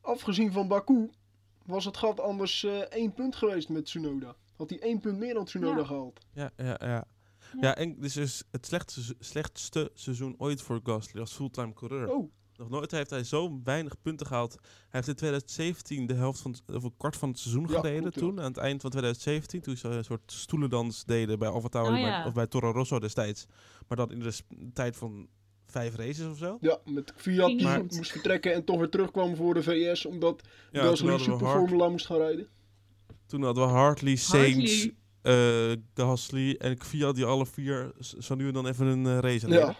Afgezien 0.00 0.52
van 0.52 0.68
Baku, 0.68 1.10
was 1.66 1.84
het 1.84 1.96
gat 1.96 2.20
anders 2.20 2.64
eh 2.64 2.78
1 2.78 3.12
punt 3.14 3.36
geweest 3.36 3.68
met 3.68 3.84
Tsunoda. 3.84 4.34
Had 4.56 4.70
hij 4.70 4.78
1 4.82 5.00
punt 5.00 5.18
meer 5.18 5.34
dan 5.34 5.44
Tsunoda 5.44 5.78
Ja. 5.78 5.84
gehaald. 5.84 6.20
Ja, 6.32 6.50
ja, 6.56 6.64
ja. 6.64 6.76
Ja. 6.80 7.04
Ja, 7.60 7.76
en 7.76 7.94
dit 7.94 8.04
is 8.04 8.12
dus 8.12 8.42
het 8.50 8.66
slechtste, 8.66 9.14
slechtste 9.18 9.90
seizoen 9.94 10.34
ooit 10.38 10.62
voor 10.62 10.80
Gasly 10.82 11.20
als 11.20 11.32
fulltime 11.34 11.72
coureur. 11.72 12.10
Oh, 12.10 12.30
Nog 12.58 12.68
nooit 12.70 12.90
heeft 12.90 13.10
hij 13.10 13.24
zo 13.24 13.60
weinig 13.64 13.94
punten 14.02 14.26
gehaald. 14.26 14.52
Hij 14.60 14.86
heeft 14.90 15.08
in 15.08 15.14
2017 15.14 16.06
de 16.06 16.14
helft 16.14 16.40
van, 16.40 16.50
het- 16.50 16.76
of 16.76 16.82
een 16.82 16.96
kwart 16.96 17.16
van 17.16 17.28
het 17.28 17.38
seizoen 17.38 17.66
Ja, 17.68 17.74
gereden 17.80 18.02
ja. 18.02 18.10
toen. 18.10 18.38
Aan 18.40 18.44
het 18.44 18.56
eind 18.56 18.80
van 18.80 18.90
2017, 18.90 19.60
toen 19.60 19.76
ze 19.76 19.88
een 19.88 20.04
soort 20.04 20.32
stoelendans 20.32 21.04
deden 21.04 21.38
bij 21.38 21.48
Alfa 21.48 21.68
Tauri 21.68 21.94
Oh, 21.94 22.00
ja. 22.00 22.26
of 22.26 22.32
bij 22.32 22.46
Toro 22.46 22.70
Rosso 22.70 22.98
destijds. 22.98 23.46
Maar 23.88 23.96
dat 23.96 24.10
in 24.12 24.18
de 24.20 24.32
tijd 24.72 24.96
van 24.96 25.28
vijf 25.66 25.96
races 25.96 26.26
of 26.26 26.38
zo. 26.38 26.58
ja, 26.60 26.78
met 26.84 27.12
Fiat 27.16 27.48
die 27.48 27.74
goed. 27.76 27.96
moest 27.96 28.10
vertrekken 28.10 28.54
en 28.54 28.64
toch 28.64 28.78
weer 28.78 28.88
terugkwam 28.88 29.36
voor 29.36 29.54
de 29.54 29.62
VS. 29.62 30.06
Omdat 30.06 30.42
Ja, 30.72 30.82
Gasly 30.82 31.18
Super 31.18 31.46
Hart- 31.46 31.58
Formula 31.68 31.88
moest 31.88 32.06
gaan 32.06 32.16
rijden. 32.18 32.46
toen 33.26 33.42
hadden 33.42 33.64
we 33.66 33.70
Hartley, 33.70 34.16
Sainz, 34.16 34.88
Hartley. 35.22 35.72
eh, 35.72 35.76
Gasly 35.94 36.54
en 36.58 36.78
Kvyat 36.78 37.14
die 37.14 37.24
alle 37.24 37.46
vier 37.46 37.92
zo 37.98 38.34
nu 38.34 38.46
en 38.46 38.52
dan 38.52 38.66
even 38.66 38.86
een 38.86 39.06
eh, 39.06 39.18
race. 39.18 39.48
Ja, 39.48 39.76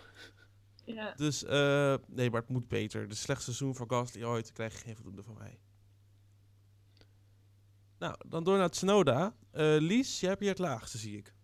Ja. 0.95 1.13
Dus 1.17 1.45
eh, 1.45 1.95
nee, 2.07 2.31
maar 2.31 2.41
het 2.41 2.51
moet 2.51 2.69
beter. 2.69 3.09
De 3.09 3.15
slechtste 3.15 3.53
seizoen 3.53 3.77
voor 3.77 3.87
Gasly 3.89 4.25
ooit, 4.25 4.53
krijg 4.53 4.73
je 4.73 4.79
geen 4.79 4.95
voldoende 4.95 5.23
van 5.23 5.35
mij. 5.39 5.59
Nou, 7.99 8.15
dan 8.27 8.45
door 8.45 8.59
naar 8.59 8.71
Tsunoda. 8.71 9.35
Eh 9.51 9.77
Lies, 9.79 10.21
jij 10.21 10.29
hebt 10.29 10.41
hier 10.41 10.51
het 10.51 10.59
laagste, 10.59 10.99
zie 10.99 11.17
ik. 11.17 11.35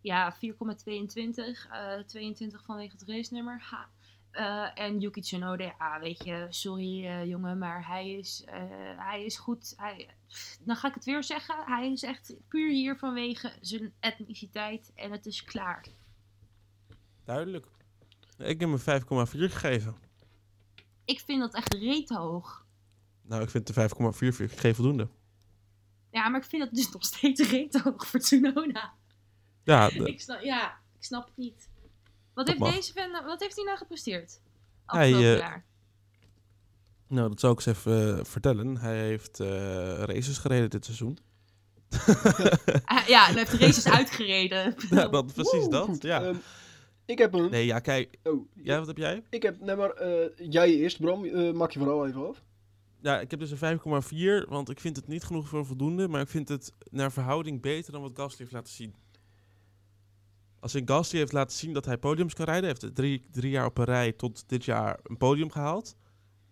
Ja, 0.00 0.36
4,22. 0.36 1.66
eh 1.70 1.98
22 2.06 2.64
vanwege 2.64 2.92
het 2.92 3.08
racenummer. 3.08 3.60
Ha. 3.60 3.90
Eh, 4.36 4.68
en 4.74 5.00
Yuki 5.00 5.20
Tsunoda, 5.20 5.74
ja, 5.78 6.00
weet 6.00 6.24
je, 6.24 6.46
sorry 6.48 7.06
eh, 7.06 7.24
jongen, 7.24 7.58
maar 7.58 7.86
hij 7.86 8.10
is, 8.10 8.44
eh, 8.44 8.62
hij 8.96 9.24
is 9.24 9.36
goed. 9.36 9.74
Hij, 9.76 10.08
dan 10.60 10.76
ga 10.76 10.88
ik 10.88 10.94
het 10.94 11.04
weer 11.04 11.24
zeggen. 11.24 11.64
Hij 11.64 11.92
is 11.92 12.02
echt 12.02 12.34
puur 12.48 12.70
hier 12.70 12.96
vanwege 12.96 13.52
zijn 13.60 13.94
etniciteit 14.00 14.92
en 14.94 15.10
het 15.10 15.26
is 15.26 15.44
klaar. 15.44 15.86
Duidelijk. 17.24 17.66
Ik 18.38 18.60
heb 18.60 18.70
hem 18.84 19.02
5,4 19.02 19.28
gegeven. 19.52 19.96
Ik 21.04 21.20
vind 21.26 21.40
dat 21.40 21.54
echt 21.54 21.74
reet 21.74 22.08
hoog. 22.08 22.66
Nou, 23.22 23.42
ik 23.42 23.50
vind 23.50 23.66
de 23.66 23.88
5,4 23.88 24.16
vind 24.18 24.52
ik 24.52 24.58
geen 24.58 24.74
voldoende. 24.74 25.08
Ja, 26.10 26.28
maar 26.28 26.40
ik 26.40 26.46
vind 26.46 26.62
dat 26.62 26.74
dus 26.74 26.90
nog 26.92 27.04
steeds 27.04 27.50
reet 27.50 27.80
hoog 27.80 28.06
voor 28.06 28.20
Tsunoda. 28.20 28.92
Ja, 29.64 29.88
de- 29.90 30.08
Ik 30.08 30.20
snap, 30.20 30.40
ja, 30.40 30.78
ik 30.98 31.04
snap 31.04 31.24
het 31.26 31.36
niet. 31.36 31.68
Wat 32.34 32.46
Dat 32.46 32.46
heeft, 32.46 32.58
mag. 32.58 32.74
deze 32.74 32.92
fan, 32.92 33.10
nou- 33.10 33.24
wat 33.24 33.40
heeft 33.40 33.56
hij 33.56 33.64
nou 33.64 33.76
gepresteerd? 33.78 34.40
Hij, 34.86 35.00
Afgelopen 35.02 35.32
eh, 35.32 35.38
jaar. 35.38 35.64
nou, 37.08 37.28
dat 37.28 37.40
zou 37.40 37.52
ik 37.52 37.66
eens 37.66 37.76
even 37.78 38.18
eh, 38.18 38.24
vertellen. 38.24 38.76
Hij 38.78 38.98
heeft 38.98 39.40
eh, 39.40 39.48
races 40.02 40.38
gereden 40.38 40.70
dit 40.70 40.84
seizoen. 40.84 41.18
Ah, 42.84 43.06
ja, 43.06 43.24
hij 43.24 43.34
heeft 43.34 43.50
de 43.50 43.56
races 43.58 43.86
uitgereden. 43.98 44.74
ja, 44.90 45.08
dat, 45.08 45.32
precies 45.32 45.50
Woe, 45.60 45.70
dat. 45.70 46.02
Ja. 46.02 46.22
Ehm, 46.22 46.36
ik 47.06 47.18
heb 47.18 47.32
een... 47.34 47.50
Nee, 47.50 47.66
ja, 47.66 47.78
kijk. 47.78 48.18
Oh, 48.22 48.48
Ja, 48.54 48.78
wat 48.78 48.86
heb 48.86 48.96
jij? 48.96 49.22
Ik 49.30 49.42
heb, 49.42 49.60
nee 49.60 49.76
maar, 49.76 49.90
eh, 49.90 50.30
jij 50.50 50.74
eerst 50.74 51.00
Bram, 51.00 51.24
eh, 51.24 51.52
maak 51.52 51.70
je 51.70 51.78
verhaal 51.78 52.06
even 52.06 52.28
af. 52.28 52.42
Ja, 53.00 53.20
ik 53.20 53.30
heb 53.30 53.40
dus 53.40 53.50
een 53.50 53.78
5,4, 54.44 54.48
want 54.48 54.70
ik 54.70 54.80
vind 54.80 54.96
het 54.96 55.06
niet 55.08 55.24
genoeg 55.24 55.48
voor 55.48 55.66
voldoende. 55.66 56.08
Maar 56.08 56.20
ik 56.20 56.28
vind 56.28 56.48
het 56.48 56.72
naar 56.90 57.12
verhouding 57.12 57.60
beter 57.62 57.92
dan 57.92 58.00
wat 58.02 58.12
Gasly 58.14 58.38
heeft 58.38 58.52
laten 58.52 58.72
zien. 58.72 58.94
Als 60.60 60.74
in 60.74 60.88
Gasly 60.88 61.18
heeft 61.18 61.32
laten 61.32 61.56
zien 61.56 61.72
dat 61.72 61.84
hij 61.84 61.98
podiums 61.98 62.34
kan 62.34 62.44
rijden. 62.44 62.64
Hij 62.70 62.76
heeft 62.80 62.94
drie, 62.94 63.22
drie 63.30 63.50
jaar 63.50 63.66
op 63.66 63.78
een 63.78 63.84
rij 63.84 64.12
tot 64.12 64.48
dit 64.48 64.64
jaar 64.64 64.98
een 65.02 65.16
podium 65.16 65.50
gehaald. 65.50 65.96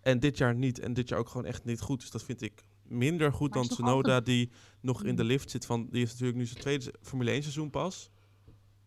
En 0.01 0.19
dit 0.19 0.37
jaar 0.37 0.55
niet. 0.55 0.79
En 0.79 0.93
dit 0.93 1.09
jaar 1.09 1.19
ook 1.19 1.29
gewoon 1.29 1.45
echt 1.45 1.65
niet 1.65 1.81
goed. 1.81 1.99
Dus 1.99 2.11
dat 2.11 2.23
vind 2.23 2.41
ik 2.41 2.63
minder 2.83 3.33
goed 3.33 3.53
dan 3.53 3.61
is 3.63 3.67
Tsunoda, 3.69 3.93
altijd- 4.15 4.25
die 4.25 4.51
nog 4.81 5.03
in 5.03 5.15
de 5.15 5.21
Hmm. 5.21 5.31
lift 5.31 5.49
zit. 5.51 5.65
Van, 5.65 5.87
die 5.89 5.99
heeft 5.99 6.11
natuurlijk 6.11 6.37
nu 6.37 6.45
zijn 6.45 6.59
tweede 6.61 6.93
Formule 7.01 7.31
1 7.31 7.41
seizoen 7.41 7.69
pas. 7.69 8.09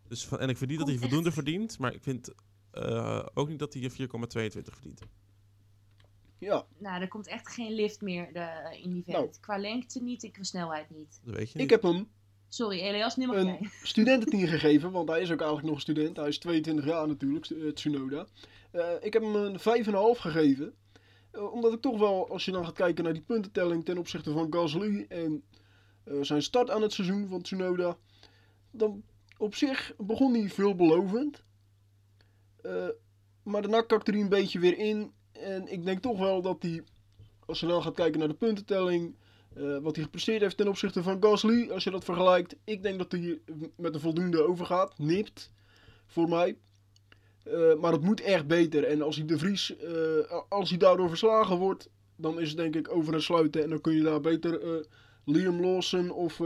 Dus 0.09 0.27
van, 0.27 0.39
en 0.39 0.49
ik 0.49 0.57
vind 0.57 0.71
niet 0.71 0.79
dat 0.79 0.89
hij 0.89 0.97
voldoende 0.99 1.27
echt- 1.27 1.35
verdient. 1.35 1.79
Maar 1.79 1.95
ik 1.95 2.03
vind 2.03 2.33
eh, 2.71 3.27
ook 3.35 3.49
niet 3.49 3.59
dat 3.59 3.73
hij 3.75 3.83
een 3.83 3.91
4,22 3.91 4.75
verdient. 4.75 5.01
Ja, 6.39 6.67
Nou, 6.79 7.01
er 7.01 7.09
komt 7.09 7.27
echt 7.27 7.49
geen 7.49 7.73
lift 7.73 8.01
meer 8.01 8.33
de, 8.33 8.79
in 8.83 8.91
die 8.93 9.03
vent. 9.05 9.17
Nou. 9.17 9.31
Qua 9.41 9.59
lengte 9.59 10.03
niet 10.03 10.25
en 10.25 10.31
qua 10.33 10.43
snelheid 10.43 10.91
niet. 10.91 11.21
Dat 11.25 11.35
weet 11.35 11.47
je 11.53 11.55
ik 11.55 11.61
niet. 11.61 11.71
heb 11.71 11.83
hem 11.83 12.09
Sorry, 12.51 12.81
Elias, 12.81 13.17
nu 13.17 13.27
mag 13.27 13.37
een 13.37 13.47
jij. 13.47 13.69
studententien 13.83 14.47
gegeven, 14.49 14.91
want 14.91 15.09
hij 15.09 15.21
is 15.21 15.31
ook 15.31 15.39
eigenlijk 15.39 15.67
nog 15.69 15.75
een 15.77 15.81
student. 15.83 16.17
Hij 16.17 16.29
is 16.29 16.39
22 16.39 16.85
jaar 16.85 17.07
natuurlijk, 17.09 17.47
eh, 17.47 17.69
Tsunoda. 17.73 18.27
Eh, 18.71 18.91
ik 19.01 19.13
heb 19.13 19.23
hem 19.23 19.35
een 19.35 19.59
5,5 19.61 20.19
gegeven. 20.21 20.75
Eh, 21.31 21.53
omdat 21.53 21.73
ik 21.73 21.81
toch 21.81 21.99
wel, 21.99 22.29
als 22.31 22.45
je 22.45 22.51
dan 22.53 22.65
gaat 22.65 22.75
kijken 22.75 23.05
naar 23.05 23.13
die 23.13 23.23
puntentelling 23.23 23.85
ten 23.85 23.99
opzichte 23.99 24.33
van 24.33 24.53
Gasly 24.53 25.07
en 25.09 25.43
eh, 26.05 26.15
zijn 26.21 26.43
start 26.43 26.71
aan 26.71 26.83
het 26.83 26.93
seizoen 26.93 27.29
van 27.29 27.43
Tsunoda, 27.43 27.97
dan 28.71 29.03
op 29.39 29.55
zich 29.55 29.93
begon 29.97 30.35
hij 30.35 30.49
veelbelovend. 30.49 31.43
Eh, 32.63 32.89
maar 33.43 33.63
daarna 33.63 33.83
kakte 33.83 34.11
hij 34.11 34.21
een 34.21 34.29
beetje 34.29 34.59
weer 34.59 34.79
in. 34.79 35.13
En 35.33 35.73
ik 35.73 35.85
denk 35.85 36.01
toch 36.01 36.19
wel 36.19 36.43
dat 36.43 36.63
hij, 36.63 36.83
als 37.47 37.61
je 37.61 37.67
dan 37.67 37.83
gaat 37.83 37.95
kijken 37.95 38.19
naar 38.19 38.29
de 38.29 38.35
puntentelling, 38.35 39.17
eh, 39.55 39.79
wat 39.79 39.95
hij 39.95 40.05
gepresteerd 40.05 40.41
heeft 40.41 40.57
ten 40.57 40.69
opzichte 40.69 41.03
van 41.03 41.23
Gasly, 41.23 41.71
als 41.71 41.85
je 41.85 41.91
dat 41.91 42.05
vergelijkt, 42.05 42.57
ik 42.65 42.83
denk 42.83 42.99
dat 42.99 43.13
hij 43.13 43.41
met 43.77 43.95
een 43.95 44.01
voldoende 44.01 44.43
overgaat. 44.47 44.99
Nipt, 44.99 45.53
voor 46.07 46.29
mij. 46.29 46.57
Eh, 47.45 47.75
maar 47.75 47.93
het 47.93 48.03
moet 48.03 48.21
echt 48.21 48.47
beter. 48.47 48.85
En 48.85 49.03
als 49.03 49.17
hij 49.17 49.27
de 49.27 49.39
Vries, 49.39 49.75
als 50.49 50.69
hij 50.69 50.79
daardoor 50.79 51.09
verslagen 51.09 51.57
wordt, 51.57 51.89
dan 52.17 52.41
is 52.41 52.49
het 52.49 52.57
denk 52.57 52.77
ik 52.77 52.91
over 52.91 53.15
en 53.15 53.23
sluiten. 53.23 53.63
En 53.63 53.71
dan 53.71 53.81
kun 53.81 53.95
je 53.95 54.03
daar 54.03 54.21
beter 54.21 54.87
Liam 55.25 55.61
Lawson 55.61 56.11
of 56.11 56.41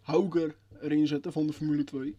Hauger 0.00 0.56
erin 0.80 1.06
zetten 1.06 1.32
van 1.32 1.46
de 1.46 1.52
Formule 1.52 1.84
2. 1.84 2.16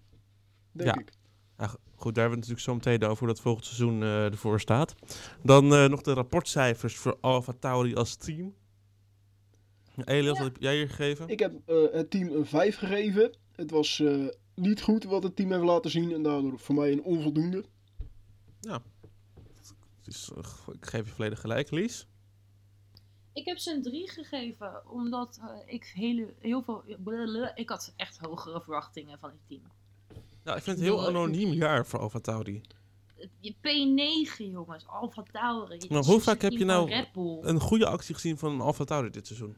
Denk 0.74 0.96
Ja. 0.96 1.02
ik. 1.02 1.12
Ja, 1.58 1.68
goed, 1.68 1.80
daar 1.80 1.80
hebben 1.96 2.14
we 2.14 2.20
het 2.22 2.32
natuurlijk 2.36 2.60
zo 2.60 2.74
meteen 2.76 3.04
over 3.10 3.18
hoe 3.18 3.28
dat 3.28 3.42
volgend 3.42 3.66
seizoen 3.66 4.02
eh, 4.04 4.26
ervoor 4.26 4.60
staat. 4.60 4.96
Dan 5.44 5.74
eh, 5.74 5.86
nog 5.86 6.02
de 6.02 6.14
rapportcijfers 6.14 6.96
voor 6.96 7.18
Alfa 7.22 7.54
Tauri 7.60 7.96
als 7.96 8.16
team. 8.16 8.54
Elias, 10.06 10.38
Ja. 10.38 10.44
wat 10.44 10.54
heb 10.54 10.62
jij 10.62 10.76
hier 10.76 10.90
gegeven? 10.90 11.28
Ik 11.28 11.40
heb 11.40 11.54
eh, 11.70 11.76
het 11.92 12.10
team 12.10 12.32
een 12.32 12.46
5 12.46 12.78
gegeven. 12.78 13.38
Het 13.56 13.72
was 13.72 14.00
eh, 14.00 14.28
niet 14.56 14.82
goed 14.82 15.04
wat 15.04 15.24
het 15.24 15.36
team 15.36 15.52
heeft 15.52 15.64
laten 15.64 15.92
zien. 15.92 16.14
En 16.14 16.24
daardoor 16.24 16.60
voor 16.60 16.76
mij 16.76 16.92
een 16.92 17.04
onvoldoende. 17.04 17.64
Het 18.62 20.14
is, 20.16 20.32
eh, 20.36 20.44
ik 20.74 20.86
geef 20.86 21.06
je 21.08 21.14
volledig 21.14 21.40
gelijk, 21.42 21.72
Lies. 21.72 22.08
Ik 23.34 23.46
heb 23.46 23.58
ze 23.58 23.72
een 23.74 23.82
3 23.82 24.10
gegeven, 24.10 24.90
omdat 24.92 25.40
eh, 25.42 25.74
ik 25.74 25.92
hele, 25.96 26.34
heel 26.40 26.62
veel... 26.64 26.84
Ik 27.56 27.70
had 27.70 27.94
echt 27.96 28.18
hogere 28.18 28.62
verwachtingen 28.62 29.20
van 29.20 29.30
het 29.30 29.40
team. 29.48 29.62
Nou, 30.44 30.58
ik 30.58 30.64
vind 30.64 30.78
het 30.78 30.88
een 30.88 30.94
heel 30.94 31.08
anoniem 31.08 31.54
jaar 31.54 31.86
voor 31.86 32.00
Alfa 32.00 32.20
Tauri. 32.20 32.62
Je 33.40 33.54
P9, 33.54 34.38
jongens. 34.52 34.88
Alfa 34.88 35.24
Tauri. 35.32 35.78
Maar 35.90 36.04
hoe 36.04 36.20
vaak 36.22 36.42
heb 36.42 36.52
je 36.52 36.66
nou. 36.66 37.06
Een 37.42 37.60
goede 37.60 37.86
actie 37.88 38.14
gezien 38.16 38.38
van 38.38 38.52
een 38.52 38.62
Alfa 38.62 38.84
Tauri 38.84 39.10
dit 39.10 39.28
seizoen. 39.28 39.56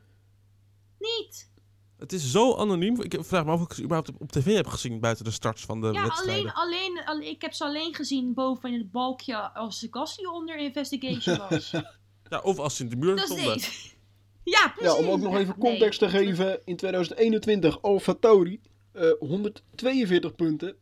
Niet. 1.00 1.54
Het 1.98 2.14
is 2.14 2.32
zo 2.32 2.56
anoniem. 2.56 3.02
Ik 3.02 3.18
vraag 3.20 3.46
me 3.46 3.52
af 3.52 3.60
of 3.62 3.66
ik 3.66 3.74
ze 3.74 3.82
überhaupt 3.82 4.10
op, 4.10 4.22
op 4.22 4.32
tv 4.32 4.56
heb 4.56 4.68
gezien 4.68 5.00
buiten 5.00 5.26
de 5.26 5.32
starts 5.32 5.66
van 5.66 5.82
de 5.82 5.92
Ja, 5.92 6.02
wedstrijden. 6.02 6.54
alleen, 6.54 6.88
alleen, 6.94 7.06
alleen, 7.06 7.30
ik 7.30 7.42
heb 7.42 7.54
ze 7.54 7.64
alleen 7.64 7.94
gezien 7.94 8.34
boven 8.34 8.72
in 8.74 8.80
het 8.80 8.92
balkje 8.92 9.54
als 9.54 9.88
Gasly 9.92 10.26
onder 10.26 10.58
investigation 10.58 11.38
was. 11.50 11.72
Ja, 12.30 12.40
of 12.44 12.60
als 12.60 12.76
ze 12.76 12.84
in 12.84 12.90
de 12.90 12.96
muur 12.96 13.16
Dat 13.16 13.30
is 13.30 13.40
stonden. 13.40 13.62
Ja, 14.44 14.74
precies. 14.76 14.98
Ja, 14.98 15.04
om 15.06 15.10
ook 15.10 15.20
nog 15.20 15.34
Ja, 15.34 15.40
even 15.40 15.58
context 15.58 16.02
nee. 16.02 16.10
te 16.10 16.18
geven. 16.18 16.60
In 16.66 16.76
2021 16.76 17.82
Alfa 17.82 18.14
Tauri 18.14 18.60
eh 18.96 19.12
142 19.20 20.36
punten. 20.36 20.76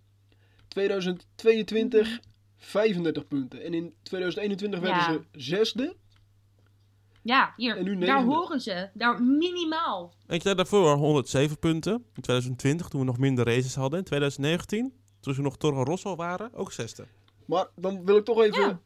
2022 0.67 2.19
35 2.57 3.27
punten. 3.27 3.63
En 3.63 3.73
in 3.73 3.93
2021 4.03 4.79
werden 4.79 4.99
Ja. 4.99 5.11
ze 5.11 5.21
zesde. 5.31 5.95
Ja, 7.21 7.53
hier. 7.57 7.77
En 7.77 7.83
nu 7.83 7.97
daar 7.97 8.23
horen 8.23 8.61
ze. 8.61 8.89
Daar 8.93 9.21
minimaal. 9.23 10.13
Weet 10.25 10.43
je, 10.43 10.55
daarvoor 10.55 10.95
107 10.95 11.59
punten. 11.59 11.93
In 11.93 12.21
2020, 12.21 12.87
toen 12.87 12.99
we 12.99 13.05
nog 13.05 13.17
minder 13.17 13.45
races 13.45 13.75
hadden. 13.75 13.99
In 13.99 14.05
2019, 14.05 14.93
toen 15.19 15.33
ze 15.33 15.41
nog 15.41 15.57
Toro 15.57 15.83
Rosso 15.83 16.15
waren, 16.15 16.53
ook 16.53 16.71
zesde. 16.71 17.05
Maar 17.45 17.67
dan 17.75 18.05
wil 18.05 18.17
ik 18.17 18.25
toch 18.25 18.41
even 18.41 18.81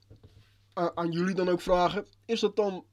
Ja. 0.73 0.91
aan 0.95 1.11
jullie 1.11 1.35
dan 1.35 1.49
ook 1.49 1.61
vragen. 1.61 2.05
Is 2.25 2.39
dat 2.39 2.55
dan 2.55 2.85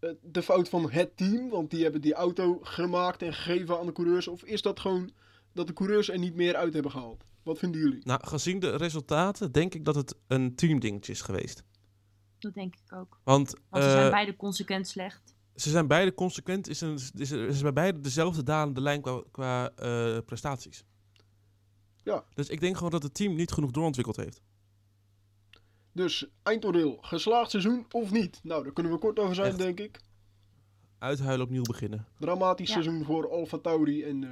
eh, 0.00 0.10
de 0.22 0.42
fout 0.42 0.68
van 0.68 0.90
het 0.90 1.16
team? 1.16 1.48
Want 1.48 1.70
die 1.70 1.82
hebben 1.82 2.00
die 2.00 2.14
auto 2.14 2.58
gemaakt 2.62 3.22
en 3.22 3.34
gegeven 3.34 3.78
aan 3.78 3.86
de 3.86 3.92
coureurs. 3.92 4.28
Of 4.28 4.42
is 4.44 4.62
dat 4.62 4.80
gewoon 4.80 5.10
dat 5.54 5.66
de 5.66 5.72
coureurs 5.72 6.08
er 6.10 6.18
niet 6.18 6.34
meer 6.34 6.56
uit 6.56 6.72
hebben 6.72 6.90
gehaald? 6.92 7.24
Wat 7.42 7.58
vinden 7.58 7.80
jullie? 7.80 8.00
Nou, 8.04 8.26
gezien 8.26 8.58
de 8.58 8.76
resultaten, 8.76 9.52
denk 9.52 9.74
ik 9.74 9.84
dat 9.84 9.94
het 9.94 10.14
een 10.26 10.54
teamdingetje 10.54 11.12
is 11.12 11.20
geweest. 11.20 11.64
Dat 12.38 12.54
denk 12.54 12.74
ik 12.74 12.92
ook. 12.94 13.20
Want, 13.24 13.54
Want 13.70 13.82
ze 13.84 13.88
eh, 13.90 13.96
zijn 13.96 14.10
beide 14.10 14.36
consequent 14.36 14.88
slecht. 14.88 15.34
ze 15.54 15.70
zijn 15.70 15.86
beide 15.86 16.14
consequent. 16.14 16.68
Is 16.68 16.80
een, 16.80 16.98
is, 17.14 17.30
er 17.30 17.48
is 17.48 17.62
bij 17.62 17.72
beide 17.72 18.00
dezelfde 18.00 18.42
dalende 18.42 18.80
lijn 18.80 19.00
qua, 19.00 19.22
qua 19.30 19.70
eh, 19.76 20.18
prestaties. 20.26 20.84
Ja. 22.02 22.24
Dus 22.34 22.48
ik 22.48 22.60
denk 22.60 22.76
gewoon 22.76 22.90
dat 22.90 23.02
het 23.02 23.14
team 23.14 23.34
niet 23.34 23.52
genoeg 23.52 23.70
doorontwikkeld 23.70 24.16
heeft. 24.16 24.42
Dus 25.92 26.26
eindoordeel, 26.42 26.98
geslaagd 27.00 27.50
seizoen 27.50 27.86
of 27.90 28.10
niet? 28.10 28.40
Nou, 28.42 28.62
daar 28.62 28.72
kunnen 28.72 28.92
we 28.92 28.98
kort 28.98 29.18
over 29.18 29.34
zijn, 29.34 29.48
Echt. 29.48 29.58
denk 29.58 29.80
ik. 29.80 30.00
Uithuilen, 30.98 31.46
opnieuw 31.46 31.62
beginnen. 31.62 32.06
Dramatisch 32.18 32.66
Ja. 32.68 32.72
seizoen 32.72 33.04
voor 33.04 33.30
Alfa 33.30 33.58
Tauri. 33.58 34.02
En 34.04 34.24
eh 34.24 34.30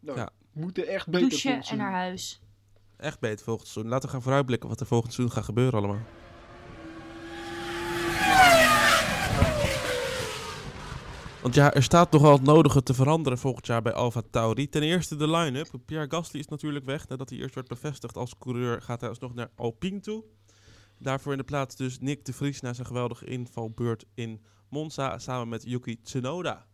nou, 0.00 0.18
Ja. 0.18 0.30
Moeten 0.52 0.86
echt 0.86 1.08
beter 1.08 1.28
Douchen 1.28 1.62
en 1.62 1.76
naar 1.76 1.92
huis. 1.92 2.40
Echt 2.96 3.20
beter 3.20 3.44
volgend 3.44 3.68
seizoen. 3.68 3.92
Laten 3.92 4.06
we 4.06 4.14
gaan 4.14 4.22
vooruitblikken 4.22 4.68
wat 4.68 4.80
er 4.80 4.86
volgend 4.86 5.12
seizoen 5.12 5.36
gaat 5.36 5.44
gebeuren 5.44 5.78
allemaal. 5.78 6.02
Want 11.42 11.54
ja, 11.54 11.72
er 11.72 11.82
staat 11.82 12.12
nogal 12.12 12.32
het 12.32 12.42
nodige 12.42 12.82
te 12.82 12.94
veranderen 12.94 13.38
volgend 13.38 13.66
jaar 13.66 13.82
bij 13.82 13.92
Alfa 13.92 14.22
Tauri. 14.30 14.68
Ten 14.68 14.82
eerste 14.82 15.16
de 15.16 15.30
line-up. 15.30 15.68
Pierre 15.84 16.10
Gasly 16.10 16.40
is 16.40 16.48
natuurlijk 16.48 16.84
weg. 16.84 17.08
Nadat 17.08 17.30
hij 17.30 17.38
eerst 17.38 17.54
werd 17.54 17.68
bevestigd 17.68 18.16
als 18.16 18.38
coureur, 18.38 18.82
gaat 18.82 19.00
hij 19.00 19.08
alsnog 19.08 19.34
naar 19.34 19.50
Alpine 19.54 20.00
toe. 20.00 20.24
Daarvoor 20.98 21.32
in 21.32 21.38
de 21.38 21.44
plaats 21.44 21.76
dus 21.76 21.98
Nick 21.98 22.24
de 22.24 22.32
Vries 22.32 22.60
na 22.60 22.72
zijn 22.72 22.86
geweldige 22.86 23.24
invalbeurt 23.24 24.04
in 24.14 24.42
Monza 24.68 25.18
samen 25.18 25.48
met 25.48 25.62
Yuki 25.62 26.02
Tsunoda. 26.02 26.66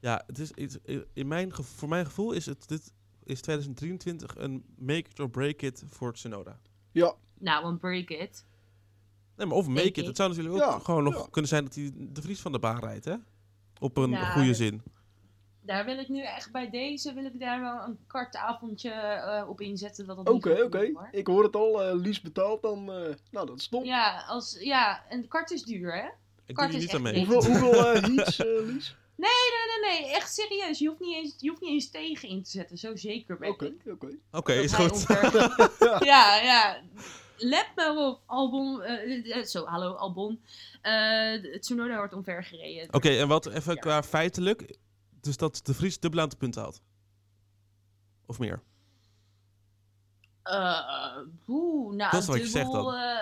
Ja, 0.00 0.22
het 0.26 0.38
is, 0.38 0.50
iets- 0.52 0.78
in 1.12 1.28
mijn, 1.28 1.54
gevo- 1.54 1.76
voor 1.76 1.88
mijn 1.88 2.04
gevoel 2.06 2.32
is 2.32 2.46
het 2.46 2.68
dit 2.68 2.92
is 3.24 3.40
2023 3.40 4.34
een 4.36 4.64
make 4.78 5.10
it 5.10 5.20
or 5.20 5.30
break 5.30 5.62
it 5.62 5.82
voor 5.88 6.12
Tsunoda. 6.12 6.58
Ja, 6.92 7.14
Nou, 7.38 7.66
een 7.66 7.78
break 7.78 8.08
it. 8.08 8.44
Nee, 9.36 9.46
maar 9.46 9.56
of 9.56 9.66
make 9.66 9.82
Denk 9.82 9.96
it. 9.96 10.06
Het 10.06 10.16
zou 10.16 10.28
natuurlijk 10.28 10.56
ook 10.56 10.70
Ja, 10.70 10.78
gewoon 10.78 11.04
nog 11.04 11.14
ja. 11.14 11.26
kunnen 11.30 11.50
zijn 11.50 11.64
dat 11.64 11.74
hij 11.74 11.90
de 11.96 12.22
Vries 12.22 12.40
van 12.40 12.52
de 12.52 12.58
baan 12.58 12.78
rijdt, 12.80 13.04
hè? 13.04 13.14
Op 13.78 13.96
een 13.96 14.10
Nou, 14.10 14.26
goede 14.32 14.54
zin. 14.54 14.82
Daar 15.62 15.84
wil 15.84 15.98
ik 15.98 16.08
nu 16.08 16.22
echt 16.22 16.52
bij 16.52 16.70
deze, 16.70 17.12
wil 17.12 17.24
ik 17.24 17.40
daar 17.40 17.60
wel 17.60 17.82
een 17.88 17.98
kartavondje 18.06 18.90
eh, 18.90 19.48
op 19.48 19.60
inzetten. 19.60 20.06
Dat 20.06 20.16
dat 20.16 20.28
oké, 20.28 20.62
oké. 20.62 20.90
Ik 21.10 21.26
hoor 21.26 21.42
het 21.44 21.56
al. 21.56 21.82
eh 21.82 21.94
Lies 21.94 22.20
betaalt 22.20 22.62
dan. 22.62 22.78
eh, 22.92 23.14
nou, 23.30 23.46
dat 23.46 23.58
is 23.58 23.68
top. 23.68 23.84
Ja, 23.84 24.24
als, 24.28 24.56
ja, 24.60 25.04
en 25.08 25.20
de 25.20 25.28
kart 25.28 25.50
is 25.50 25.62
duur, 25.62 25.94
hè? 25.94 26.06
Ik 26.06 26.12
doe 26.46 26.54
Kart 26.54 26.74
is 26.74 26.80
niet 26.80 26.94
aan 26.94 27.06
echt 27.06 27.14
mee. 27.16 27.26
Hoeveel, 27.26 27.50
hoeveel 27.50 27.86
eh, 27.94 28.02
heats, 28.02 28.38
eh, 28.38 28.46
Lies? 28.46 28.96
Nee, 29.16 29.30
nee, 29.30 29.59
nee, 29.80 30.14
echt 30.14 30.34
serieus. 30.34 30.78
Je 30.78 30.88
hoeft 30.88 31.00
niet 31.00 31.14
eens, 31.14 31.34
je 31.38 31.48
hoeft 31.48 31.60
niet 31.60 31.70
eens 31.70 31.90
tegen 31.90 32.28
in 32.28 32.42
te 32.42 32.50
zetten. 32.50 32.78
Zo 32.78 32.96
zeker 32.96 33.38
ben 33.38 33.50
Oké, 33.50 33.64
ik. 33.66 33.82
oké. 33.92 34.08
Oké, 34.30 34.54
Dat 34.54 34.64
is 34.64 34.72
goed. 34.72 35.06
ja, 36.04 36.36
ja. 36.36 36.80
Let 37.36 37.66
maar 37.74 37.96
op, 37.96 38.20
Albon. 38.26 38.82
eh, 38.82 39.36
eh, 39.36 39.44
zo, 39.44 39.64
hallo, 39.64 39.92
Albon. 39.94 40.40
Eh 40.82 41.58
Tsunoda 41.60 41.96
wordt 41.96 42.12
omver 42.14 42.44
gereden. 42.44 42.94
Oké, 42.94 43.08
en 43.08 43.28
wat 43.28 43.46
even 43.46 43.74
Ja. 43.74 43.80
qua 43.80 44.02
feitelijk. 44.02 44.76
Dus 45.20 45.36
dat 45.36 45.60
de 45.62 45.74
Vries 45.74 45.98
dubbel 46.00 46.20
aantal 46.20 46.38
punten 46.38 46.62
haalt. 46.62 46.82
Of 48.26 48.38
meer. 48.38 48.62
Eh, 50.42 51.16
Oeh, 51.48 51.94
nou, 51.96 52.10
Dat 52.10 52.20
is 52.20 52.26
wat 52.26 52.36
je 52.38 52.46
zegt 52.46 52.64
dubbel, 52.72 52.84
dan. 52.90 52.94
eh, 53.00 53.18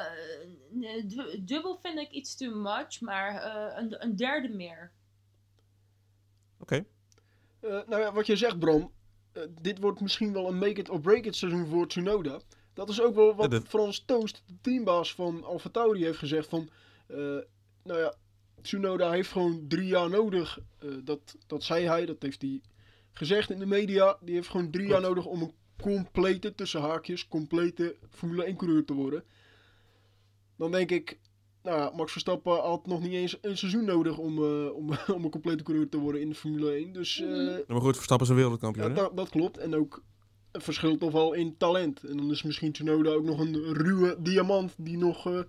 nee, 0.70 1.06
du- 1.06 1.44
dubbel 1.44 1.78
vind 1.82 1.98
ik 1.98 2.10
iets 2.10 2.36
too 2.36 2.54
much, 2.54 3.00
maar 3.00 3.34
eh, 3.42 3.78
een, 3.82 4.02
een 4.04 4.16
derde 4.16 4.48
meer. 4.48 4.92
Oké. 6.72 6.84
Eh, 7.60 7.70
nou 7.86 8.02
ja, 8.02 8.12
wat 8.12 8.26
je 8.26 8.36
zegt, 8.36 8.58
Bram. 8.58 8.92
eh, 9.32 9.42
dit 9.60 9.78
wordt 9.78 10.00
misschien 10.00 10.32
wel 10.32 10.48
een 10.48 10.58
make 10.58 10.80
it 10.80 10.88
or 10.90 11.00
break 11.00 11.24
it 11.24 11.36
seizoen 11.36 11.66
voor 11.66 11.88
Tsunoda. 11.88 12.40
Dat 12.74 12.88
is 12.88 13.00
ook 13.00 13.14
wel 13.14 13.34
wat 13.34 13.52
Ja, 13.52 13.58
dat- 13.58 13.68
Frans 13.68 14.04
Toost, 14.04 14.42
de 14.46 14.54
teambaas 14.60 15.14
van 15.14 15.44
Alfa 15.44 15.68
Tauri, 15.68 16.04
heeft 16.04 16.18
gezegd. 16.18 16.48
Van, 16.48 16.68
eh, 17.06 17.16
nou 17.82 17.98
ja, 18.00 18.14
Tsunoda 18.62 19.10
heeft 19.10 19.30
gewoon 19.32 19.64
drie 19.68 19.86
jaar 19.86 20.10
nodig. 20.10 20.58
Dat, 21.04 21.36
dat 21.46 21.62
zei 21.62 21.86
hij, 21.86 22.06
dat 22.06 22.22
heeft 22.22 22.42
hij 22.42 22.60
gezegd 23.12 23.50
in 23.50 23.58
de 23.58 23.66
media. 23.66 24.16
Die 24.20 24.34
heeft 24.34 24.48
gewoon 24.48 24.70
drie 24.70 24.86
Klopt. 24.86 25.00
jaar 25.02 25.10
nodig 25.10 25.26
om 25.26 25.42
een 25.42 25.52
complete, 25.82 26.54
tussen 26.54 26.80
haakjes, 26.80 27.28
complete 27.28 27.96
Formule 28.10 28.44
1 28.46 28.56
coureur 28.56 28.84
te 28.84 28.94
worden. 28.94 29.24
Dan 30.56 30.70
denk 30.70 30.90
ik, 30.90 31.18
nou 31.68 31.80
ja, 31.80 31.92
Max 31.96 32.12
Verstappen 32.12 32.56
had 32.60 32.86
nog 32.86 33.00
niet 33.00 33.12
eens 33.12 33.38
een 33.40 33.56
seizoen 33.58 33.84
nodig 33.84 34.18
om, 34.18 34.38
eh, 34.38 34.74
om, 34.74 34.90
om 35.16 35.24
een 35.24 35.30
complete 35.30 35.62
coureur 35.62 35.88
te 35.88 35.98
worden 35.98 36.20
in 36.20 36.28
de 36.28 36.34
Formule 36.34 36.70
1. 36.72 36.92
Dus 36.92 37.20
eh, 37.20 37.28
Mhm. 37.28 37.60
Maar 37.66 37.80
goed, 37.80 37.94
Verstappen 37.96 38.26
is 38.26 38.32
een 38.32 38.38
wereldkampioen. 38.38 38.84
ja, 38.88 38.94
hè? 38.94 39.00
dat, 39.00 39.16
dat 39.16 39.28
klopt. 39.28 39.58
En 39.58 39.74
ook 39.76 40.02
een 40.52 40.60
verschil 40.60 40.98
toch 40.98 41.12
wel 41.12 41.32
in 41.32 41.56
talent. 41.56 42.02
En 42.04 42.16
dan 42.16 42.30
is 42.30 42.42
misschien 42.42 42.72
Tsunoda 42.72 43.10
ook 43.10 43.24
nog 43.24 43.38
een 43.38 43.72
ruwe 43.74 44.16
diamant 44.18 44.74
die 44.76 44.96
nog 44.98 45.26
eh, 45.26 45.32
een 45.32 45.46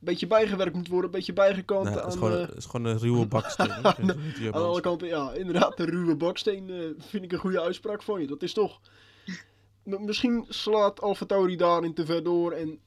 beetje 0.00 0.26
bijgewerkt 0.26 0.74
moet 0.74 0.88
worden, 0.88 1.04
een 1.10 1.16
beetje 1.16 1.32
bijgekant 1.32 1.84
Nou, 1.84 1.96
aan, 1.96 2.04
het, 2.04 2.12
is 2.12 2.18
gewoon, 2.18 2.34
eh, 2.38 2.46
het 2.48 2.56
is 2.56 2.64
gewoon 2.64 2.86
een 2.86 2.98
ruwe 2.98 3.26
baksteen. 3.36 3.70
aan 3.70 4.10
aan 4.52 4.52
alle 4.52 4.80
kanten. 4.80 5.08
Ja, 5.08 5.32
inderdaad, 5.32 5.76
de 5.76 5.84
ruwe 5.84 6.16
baksteen 6.16 6.70
eh, 6.70 6.76
vind 6.98 7.24
ik 7.24 7.32
een 7.32 7.38
goede 7.38 7.60
uitspraak 7.60 8.02
van 8.02 8.20
je. 8.20 8.26
Dat 8.26 8.42
is 8.42 8.52
toch... 8.52 8.80
Misschien 9.84 10.44
slaat 10.48 11.00
Alfa 11.00 11.26
Tauri 11.26 11.56
daarin 11.56 11.94
te 11.94 12.06
ver 12.06 12.22
door. 12.22 12.52
En 12.52 12.78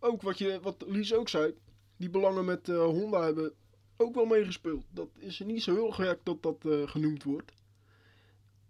ook 0.00 0.22
wat, 0.22 0.38
je, 0.38 0.58
wat 0.62 0.84
Lies 0.86 1.14
ook 1.14 1.28
zei, 1.28 1.54
die 2.00 2.10
belangen 2.10 2.44
met 2.44 2.68
eh, 2.68 2.76
Honda 2.84 3.22
hebben 3.24 3.52
ook 3.96 4.14
wel 4.14 4.24
meegespeeld. 4.24 4.84
Dat 4.90 5.08
is 5.18 5.38
niet 5.38 5.62
zo 5.62 5.74
heel 5.74 5.90
gek 5.90 6.18
dat 6.22 6.42
dat 6.42 6.64
eh, 6.64 6.88
genoemd 6.88 7.22
wordt. 7.22 7.52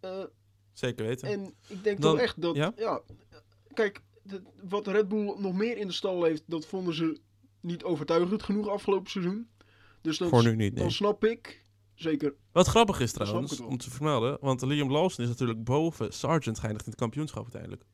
Eh, 0.00 0.22
Zeker 0.72 1.06
weten. 1.06 1.28
en 1.28 1.54
ik 1.66 1.84
denk 1.84 2.00
Dan- 2.00 2.12
toch 2.12 2.20
echt 2.20 2.42
dat, 2.42 2.56
ja? 2.56 2.72
ja, 2.76 3.00
kijk, 3.72 4.00
de- 4.22 4.42
wat 4.68 4.86
Red 4.86 5.08
Bull 5.08 5.34
nog 5.38 5.52
meer 5.54 5.76
in 5.76 5.86
de 5.86 5.92
stal 5.92 6.24
heeft, 6.24 6.42
dat 6.46 6.66
vonden 6.66 6.94
ze 6.94 7.20
niet 7.60 7.84
overtuigend 7.84 8.42
genoeg 8.42 8.68
afgelopen 8.68 9.10
seizoen. 9.10 9.48
Dus 10.00 10.18
dan, 10.18 10.28
Voor 10.28 10.42
nu 10.42 10.50
niet, 10.56 10.72
nee. 10.74 10.82
dan 10.82 10.90
snap 10.90 11.24
ik, 11.24 11.62
zeker, 11.94 12.34
Wat 12.52 12.66
grappig 12.66 13.00
is 13.00 13.12
trouwens, 13.12 13.60
om 13.60 13.78
te 13.78 13.90
vermelden, 13.90 14.38
want 14.40 14.62
Liam 14.62 14.90
Lawson 14.90 15.24
is 15.24 15.30
natuurlijk 15.30 15.64
boven 15.64 16.12
Sargent 16.12 16.58
geëindigd 16.58 16.84
in 16.84 16.90
het 16.90 17.00
kampioenschap 17.00 17.42
uiteindelijk. 17.42 17.84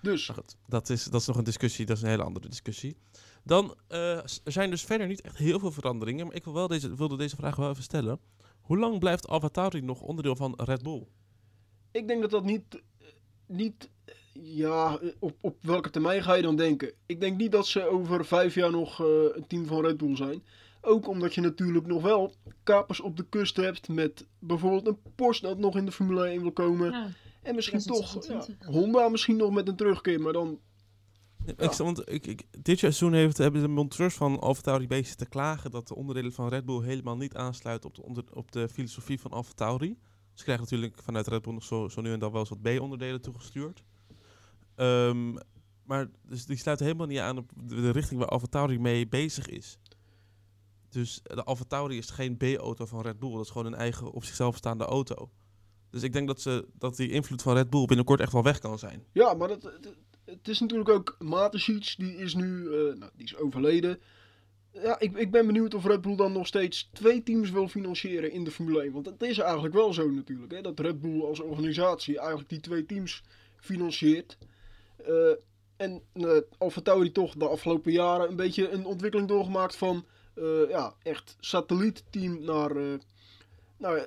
dus, 0.00 0.26
Maar 0.26 0.36
goed, 0.36 0.56
dat 0.66 0.88
is, 0.90 1.04
dat 1.04 1.20
is 1.20 1.26
nog 1.26 1.36
een 1.36 1.44
discussie, 1.44 1.86
dat 1.86 1.96
is 1.96 2.02
een 2.02 2.08
hele 2.08 2.22
andere 2.22 2.48
discussie. 2.48 2.96
Dan, 3.44 3.74
eh, 3.88 4.16
er 4.16 4.52
zijn 4.52 4.70
dus 4.70 4.84
verder 4.84 5.06
niet 5.06 5.20
echt 5.20 5.36
heel 5.36 5.58
veel 5.58 5.72
veranderingen, 5.72 6.26
maar 6.26 6.36
ik 6.36 6.44
wil 6.44 6.54
wel 6.54 6.68
deze, 6.68 6.94
wilde 6.94 7.16
deze 7.16 7.36
vraag 7.36 7.56
wel 7.56 7.70
even 7.70 7.82
stellen. 7.82 8.20
Hoe 8.60 8.78
lang 8.78 8.98
blijft 8.98 9.28
Avatari 9.28 9.80
nog 9.80 10.00
onderdeel 10.00 10.36
van 10.36 10.54
Red 10.56 10.82
Bull? 10.82 11.06
ik 11.94 12.08
denk 12.08 12.20
dat 12.20 12.30
dat 12.30 12.44
niet, 12.44 12.82
niet, 13.46 13.90
ja, 14.32 14.98
op, 15.18 15.36
op 15.40 15.56
welke 15.60 15.90
termijn 15.90 16.22
ga 16.22 16.34
je 16.34 16.42
dan 16.42 16.56
denken? 16.56 16.92
Ik 17.06 17.20
denk 17.20 17.36
niet 17.36 17.52
dat 17.52 17.66
ze 17.66 17.88
over 17.88 18.24
vijf 18.24 18.54
jaar 18.54 18.70
nog 18.70 19.00
eh, 19.00 19.06
een 19.32 19.46
team 19.46 19.66
van 19.66 19.84
Red 19.84 19.96
Bull 19.96 20.16
zijn. 20.16 20.42
Ook 20.80 21.08
omdat 21.08 21.34
je 21.34 21.40
natuurlijk 21.40 21.86
nog 21.86 22.02
wel 22.02 22.34
kapers 22.62 23.00
op 23.00 23.16
de 23.16 23.26
kust 23.28 23.56
hebt 23.56 23.88
met 23.88 24.26
bijvoorbeeld 24.38 24.86
een 24.86 24.98
Porsche 25.14 25.46
dat 25.46 25.58
nog 25.58 25.76
in 25.76 25.84
de 25.84 25.92
Formule 25.92 26.26
1 26.26 26.40
wil 26.42 26.52
komen. 26.52 26.90
Ja. 26.90 27.08
En 27.42 27.54
misschien 27.54 27.78
toch 27.78 28.14
ja, 28.14 28.20
2026. 28.20 28.66
Honda 28.66 29.08
misschien 29.08 29.36
nog 29.36 29.50
met 29.50 29.68
een 29.68 29.76
terugkeer, 29.76 30.20
maar 30.20 30.32
dan 30.32 30.58
Ja, 31.46 31.52
Ja. 31.56 31.64
Ik, 31.64 31.72
want 31.72 32.10
ik, 32.10 32.26
ik, 32.26 32.46
dit 32.62 32.78
seizoen 32.78 33.12
heeft, 33.12 33.38
hebben 33.38 33.62
de 33.62 33.68
monteurs 33.68 34.14
van 34.14 34.40
AlphaTauri 34.40 34.86
bezig 34.86 35.14
te 35.14 35.26
klagen 35.26 35.70
dat 35.70 35.88
de 35.88 35.94
onderdelen 35.94 36.32
van 36.32 36.48
Red 36.48 36.64
Bull 36.64 36.82
helemaal 36.82 37.16
niet 37.16 37.34
aansluiten 37.34 37.88
op 37.88 37.94
de, 37.94 38.02
onder, 38.02 38.24
op 38.32 38.52
de 38.52 38.68
filosofie 38.68 39.20
van 39.20 39.30
AlphaTauri. 39.30 39.98
Ze 40.32 40.42
krijgen 40.42 40.64
natuurlijk 40.64 40.98
vanuit 41.02 41.26
Red 41.26 41.42
Bull 41.42 41.52
nog 41.52 41.64
zo, 41.64 41.88
zo 41.88 42.00
nu 42.00 42.12
en 42.12 42.18
dan 42.18 42.30
wel 42.30 42.40
eens 42.40 42.48
wat 42.48 42.62
B-onderdelen 42.62 43.20
toegestuurd. 43.20 43.84
Ehm, 44.74 45.36
maar 45.84 46.10
dus 46.22 46.46
die 46.46 46.56
sluiten 46.56 46.86
helemaal 46.86 47.06
niet 47.06 47.18
aan 47.18 47.38
op 47.38 47.50
de, 47.64 47.80
de 47.80 47.90
richting 47.90 48.20
waar 48.20 48.28
AlphaTauri 48.28 48.78
mee 48.78 49.08
bezig 49.08 49.46
is. 49.46 49.78
Dus 50.88 51.20
de 51.22 51.44
AlphaTauri 51.44 51.96
is 51.96 52.10
geen 52.10 52.36
B-auto 52.36 52.86
van 52.86 53.00
Red 53.00 53.18
Bull. 53.18 53.32
Dat 53.32 53.44
is 53.44 53.50
gewoon 53.50 53.66
een 53.66 53.78
eigen 53.78 54.12
op 54.12 54.24
zichzelf 54.24 54.56
staande 54.56 54.84
auto. 54.84 55.30
Dus 55.90 56.02
ik 56.02 56.12
denk 56.12 56.26
dat, 56.26 56.40
ze, 56.40 56.68
dat 56.78 56.96
die 56.96 57.10
invloed 57.10 57.42
van 57.42 57.54
Red 57.54 57.70
Bull 57.70 57.84
binnenkort 57.84 58.20
echt 58.20 58.32
wel 58.32 58.42
weg 58.42 58.58
kan 58.58 58.78
zijn. 58.78 59.04
Ja, 59.12 59.34
maar 59.34 59.48
dat, 59.48 59.72
het, 60.38 60.48
is 60.48 60.60
natuurlijk 60.60 60.88
ook 60.88 61.16
Matesic, 61.18 61.94
die 61.98 62.16
is 62.16 62.34
nu 62.34 62.66
eh, 62.66 62.72
nou, 62.72 63.10
die 63.14 63.24
is 63.24 63.36
overleden. 63.36 64.00
Ja, 64.72 65.00
ik, 65.00 65.16
ik 65.16 65.30
ben 65.30 65.46
benieuwd 65.46 65.74
of 65.74 65.84
Red 65.84 66.00
Bull 66.00 66.16
dan 66.16 66.32
nog 66.32 66.46
steeds 66.46 66.90
twee 66.92 67.22
teams 67.22 67.50
wil 67.50 67.68
financieren 67.68 68.32
in 68.32 68.44
de 68.44 68.50
Formule 68.50 68.82
1. 68.82 68.92
Want 68.92 69.06
het 69.06 69.22
is 69.22 69.38
eigenlijk 69.38 69.74
wel 69.74 69.92
zo 69.92 70.10
natuurlijk, 70.10 70.52
hè, 70.52 70.60
dat 70.60 70.80
Red 70.80 71.00
Bull 71.00 71.20
als 71.20 71.40
organisatie 71.40 72.18
eigenlijk 72.18 72.48
die 72.48 72.60
twee 72.60 72.86
teams 72.86 73.22
financiert. 73.56 74.38
Eh, 74.96 75.32
en 75.76 76.02
uh, 76.14 76.36
Alfa 76.58 76.80
Tauri 76.80 77.12
toch 77.12 77.34
de 77.34 77.48
afgelopen 77.48 77.92
jaren 77.92 78.28
een 78.28 78.36
beetje 78.36 78.68
een 78.68 78.84
ontwikkeling 78.84 79.28
doorgemaakt 79.28 79.76
van 79.76 80.04
eh, 80.34 80.68
ja, 80.68 80.94
echt 81.02 81.36
satellietteam 81.40 82.44
naar 82.44 82.76
eh, 82.76 84.02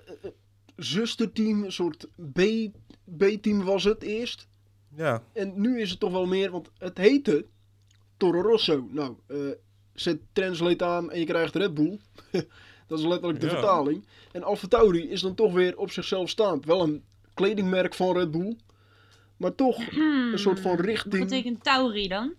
zusterteam, 0.76 1.64
een 1.64 1.72
soort 1.72 2.08
B-team 3.18 3.64
was 3.64 3.84
het 3.84 4.04
eerst. 4.04 4.48
Ja, 4.98 5.24
En 5.34 5.54
nu 5.62 5.82
is 5.82 5.90
het 5.90 6.00
toch 6.00 6.12
wel 6.12 6.26
meer, 6.26 6.52
want 6.52 6.70
het 6.78 6.98
heette 6.98 7.46
Toro 8.18 8.42
Rosso. 8.42 8.88
Nou, 8.92 9.16
eh, 9.28 9.38
zet 9.94 10.20
Translate 10.34 10.86
aan 10.86 11.12
en 11.12 11.20
je 11.20 11.26
krijgt 11.26 11.56
Red 11.56 11.74
Bull. 11.74 12.00
dat 12.88 13.00
is 13.00 13.06
letterlijk 13.06 13.40
de 13.40 13.46
Ja. 13.46 13.52
vertaling. 13.52 14.06
En 14.32 14.44
Alfa 14.44 14.68
Tauri 14.68 15.10
is 15.10 15.22
dan 15.22 15.36
toch 15.36 15.54
weer 15.54 15.78
op 15.78 15.92
zichzelf 15.92 16.30
staand. 16.30 16.66
Wel 16.66 16.82
een 16.84 17.04
kledingmerk 17.34 17.94
van 17.94 18.18
Red 18.18 18.32
Bull. 18.32 18.58
Maar 19.38 19.56
toch 19.56 19.78
een 20.32 20.40
soort 20.40 20.60
van 20.60 20.76
Wat 20.76 20.86
richting. 20.86 21.24
betekent 21.24 21.64
Tauri 21.64 22.08
dan? 22.08 22.34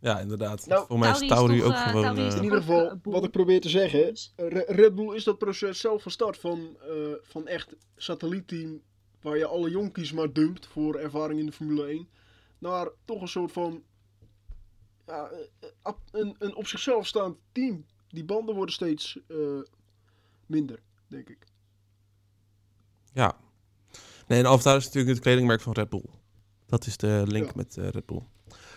Ja, 0.00 0.20
inderdaad. 0.20 0.66
Nou, 0.66 0.86
Voor 0.86 0.98
mij 0.98 1.10
is 1.10 1.18
Tauri 1.26 1.26
is 1.26 1.36
Tauri 1.36 1.58
toch, 1.60 1.66
ook 1.68 1.72
eh, 1.74 1.88
gewoon... 1.88 2.02
Tauri 2.02 2.20
is 2.26 2.32
eh, 2.32 2.38
In 2.38 2.44
ieder 2.44 2.58
geval, 2.58 2.98
wat 3.02 3.24
ik 3.24 3.30
probeer 3.30 3.60
te 3.60 3.68
zeggen. 3.68 4.12
Re- 4.36 4.64
Red 4.66 4.94
Bull 4.94 5.14
is 5.14 5.24
dat 5.24 5.38
proces 5.38 5.80
zelf 5.80 6.02
gestart 6.02 6.38
van, 6.38 6.76
eh, 6.80 6.96
van 7.22 7.46
echt 7.46 7.74
satellietteam. 7.96 8.80
Waar 9.24 9.36
je 9.38 9.46
alle 9.46 9.70
jonkies 9.70 10.12
maar 10.12 10.32
dumpt 10.32 10.66
voor 10.66 10.94
ervaring 10.96 11.40
in 11.40 11.46
de 11.46 11.52
Formule 11.52 11.86
1. 11.86 12.08
Naar 12.58 12.88
toch 13.04 13.20
een 13.20 13.28
soort 13.28 13.52
van. 13.52 13.82
Ja, 15.06 15.28
eh, 15.30 15.68
ap- 15.82 16.08
een, 16.12 16.36
een 16.38 16.54
op 16.54 16.66
zichzelf 16.66 17.06
staand 17.06 17.36
team. 17.52 17.84
Die 18.08 18.24
banden 18.24 18.54
worden 18.54 18.74
steeds 18.74 19.18
eh, 19.28 19.60
minder, 20.46 20.78
denk 21.06 21.28
ik. 21.28 21.46
ja. 23.12 23.36
Nee, 24.26 24.38
en 24.38 24.46
Alfa 24.46 24.74
is 24.76 24.84
natuurlijk 24.84 25.14
het 25.14 25.22
kledingmerk 25.22 25.60
van 25.60 25.72
Red 25.72 25.88
Bull. 25.88 26.04
Dat 26.66 26.86
is 26.86 26.96
de 26.96 27.22
link 27.26 27.46
Ja. 27.46 27.52
met 27.54 27.76
eh, 27.76 27.88
Red 27.88 28.06
Bull. 28.06 28.22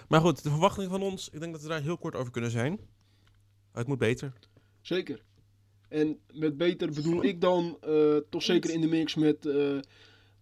Maar 0.08 0.22
goed, 0.22 0.44
de 0.44 0.50
verwachting 0.50 0.90
van 0.90 1.02
ons, 1.02 1.30
ik 1.30 1.40
denk 1.40 1.52
dat 1.52 1.62
we 1.62 1.68
daar 1.68 1.82
heel 1.82 1.98
kort 1.98 2.16
over 2.16 2.32
kunnen 2.32 2.52
zijn. 2.52 2.80
Het 3.72 3.88
moet 3.88 3.98
beter. 3.98 4.34
Zeker. 4.82 5.24
En 5.90 6.20
met 6.34 6.58
beter 6.58 6.92
bedoel 6.92 7.24
ik 7.24 7.42
dan 7.42 7.78
eh, 7.82 8.18
toch 8.30 8.44
zeker 8.44 8.70
in 8.74 8.82
de 8.82 8.88
mix 8.88 9.16
met. 9.16 9.46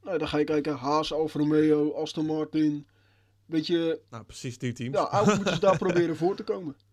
Nou, 0.05 0.17
dan 0.17 0.27
ga 0.27 0.37
je 0.37 0.43
kijken: 0.43 0.75
Haas, 0.75 1.13
Alfa 1.13 1.39
Romeo, 1.39 1.93
Aston 1.93 2.25
Martin. 2.25 2.87
Beetje. 3.45 4.01
Nou, 4.09 4.23
precies 4.23 4.57
die 4.57 4.73
teams. 4.73 4.95
Ja, 4.95 5.03
oud 5.03 5.35
moeten 5.35 5.53
ze 5.53 5.59
daar 5.59 5.77
proberen 5.77 6.17
voor 6.17 6.35
te 6.35 6.43
komen. 6.43 6.75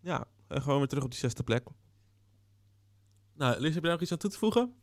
Ja, 0.00 0.24
en 0.48 0.62
gewoon 0.62 0.78
weer 0.78 0.88
terug 0.88 1.04
op 1.04 1.10
die 1.10 1.18
zesde 1.18 1.42
plek. 1.42 1.68
Nou, 3.34 3.60
Lies, 3.60 3.74
heb 3.74 3.74
je 3.74 3.80
daar 3.80 3.90
nog 3.90 4.00
iets 4.00 4.12
aan 4.12 4.18
toe 4.18 4.30
te 4.30 4.38
voegen? 4.38 4.74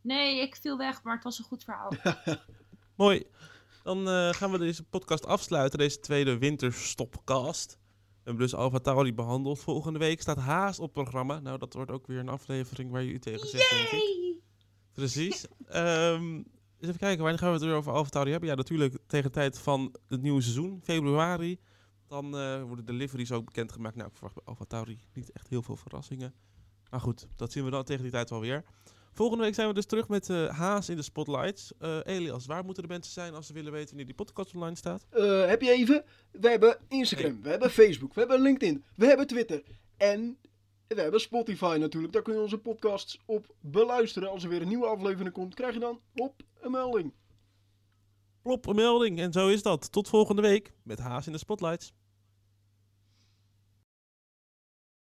Nee, 0.00 0.40
ik 0.40 0.56
viel 0.56 0.76
weg, 0.76 1.02
maar 1.02 1.14
het 1.14 1.24
was 1.24 1.38
een 1.38 1.44
goed 1.44 1.64
verhaal. 1.64 1.92
Mooi. 2.96 3.26
Dan 3.82 4.08
eh, 4.08 4.32
gaan 4.32 4.50
we 4.50 4.58
deze 4.58 4.82
podcast 4.82 5.26
afsluiten, 5.26 5.78
deze 5.78 6.00
tweede 6.00 6.38
winterstopcast. 6.38 7.78
We 7.80 8.20
hebben 8.24 8.42
dus 8.42 8.54
Alfa 8.54 8.78
Tauri 8.78 9.14
behandeld. 9.14 9.58
Volgende 9.58 9.98
week 9.98 10.20
staat 10.20 10.38
Haas 10.38 10.78
op 10.78 10.92
programma. 10.92 11.40
Nou, 11.40 11.58
dat 11.58 11.74
wordt 11.74 11.90
ook 11.90 12.06
weer 12.06 12.18
een 12.18 12.28
aflevering 12.28 12.90
waar 12.90 13.02
je 13.02 13.12
u 13.12 13.18
tegen 13.18 13.48
zegt, 13.48 13.70
denk 13.70 14.02
ik. 14.02 14.29
Precies. 15.00 15.46
Ehm, 15.66 16.34
eens 16.34 16.88
even 16.88 16.98
kijken, 16.98 17.22
wanneer 17.22 17.38
gaan 17.38 17.48
we 17.48 17.54
het 17.54 17.64
weer 17.64 17.74
over 17.74 17.92
Alfa 17.92 18.24
hebben? 18.24 18.48
Ja, 18.48 18.54
natuurlijk 18.54 18.96
tegen 19.06 19.26
de 19.26 19.32
tijd 19.32 19.58
van 19.58 19.94
het 20.08 20.22
nieuwe 20.22 20.40
seizoen, 20.40 20.80
februari. 20.84 21.58
Dan 22.08 22.38
eh, 22.38 22.62
worden 22.62 22.86
de 22.86 22.92
liveries 22.92 23.32
ook 23.32 23.44
bekendgemaakt. 23.44 23.96
Nou, 23.96 24.08
ik 24.08 24.14
verwacht 24.14 24.34
bij 24.34 24.44
Alfa 24.44 24.84
niet 25.12 25.32
echt 25.32 25.48
heel 25.48 25.62
veel 25.62 25.76
verrassingen. 25.76 26.34
Maar 26.90 27.00
goed, 27.00 27.26
dat 27.36 27.52
zien 27.52 27.64
we 27.64 27.70
dan 27.70 27.84
tegen 27.84 28.02
die 28.02 28.12
tijd 28.12 28.30
wel 28.30 28.40
weer. 28.40 28.64
Volgende 29.12 29.44
week 29.44 29.54
zijn 29.54 29.68
we 29.68 29.74
dus 29.74 29.86
terug 29.86 30.08
met 30.08 30.30
eh, 30.30 30.48
Haas 30.48 30.88
in 30.88 30.96
de 30.96 31.02
spotlights. 31.02 31.72
Eh, 31.78 31.98
Elias, 32.04 32.46
waar 32.46 32.64
moeten 32.64 32.82
de 32.82 32.88
mensen 32.88 33.12
zijn 33.12 33.34
als 33.34 33.46
ze 33.46 33.52
willen 33.52 33.72
weten 33.72 33.88
wanneer 33.88 34.06
die 34.06 34.14
podcast 34.14 34.54
online 34.54 34.76
staat? 34.76 35.06
Heb 35.48 35.62
je 35.62 35.70
even? 35.70 36.04
We 36.30 36.48
hebben 36.48 36.78
Instagram, 36.88 37.42
we 37.42 37.48
hebben 37.48 37.70
Facebook, 37.70 38.14
we 38.14 38.20
hebben 38.20 38.40
LinkedIn, 38.40 38.84
we 38.96 39.06
hebben 39.06 39.26
Twitter. 39.26 39.62
En 40.90 40.96
we 40.96 41.02
hebben 41.02 41.20
Spotify 41.20 41.76
natuurlijk. 41.80 42.12
Daar 42.12 42.22
kun 42.22 42.34
je 42.34 42.40
onze 42.40 42.58
podcasts 42.58 43.18
op 43.26 43.54
beluisteren. 43.60 44.30
Als 44.30 44.42
er 44.42 44.48
weer 44.48 44.62
een 44.62 44.68
nieuwe 44.68 44.86
aflevering 44.86 45.32
komt, 45.32 45.54
krijg 45.54 45.74
je 45.74 45.80
dan 45.80 46.00
op 46.14 46.42
een 46.60 46.70
melding. 46.70 47.12
Plop, 48.42 48.66
een 48.66 48.74
melding. 48.74 49.18
En 49.18 49.32
zo 49.32 49.48
is 49.48 49.62
dat. 49.62 49.92
Tot 49.92 50.08
volgende 50.08 50.42
week 50.42 50.72
met 50.82 50.98
Haas 50.98 51.26
in 51.26 51.32
de 51.32 51.38
spotlights. 51.38 51.92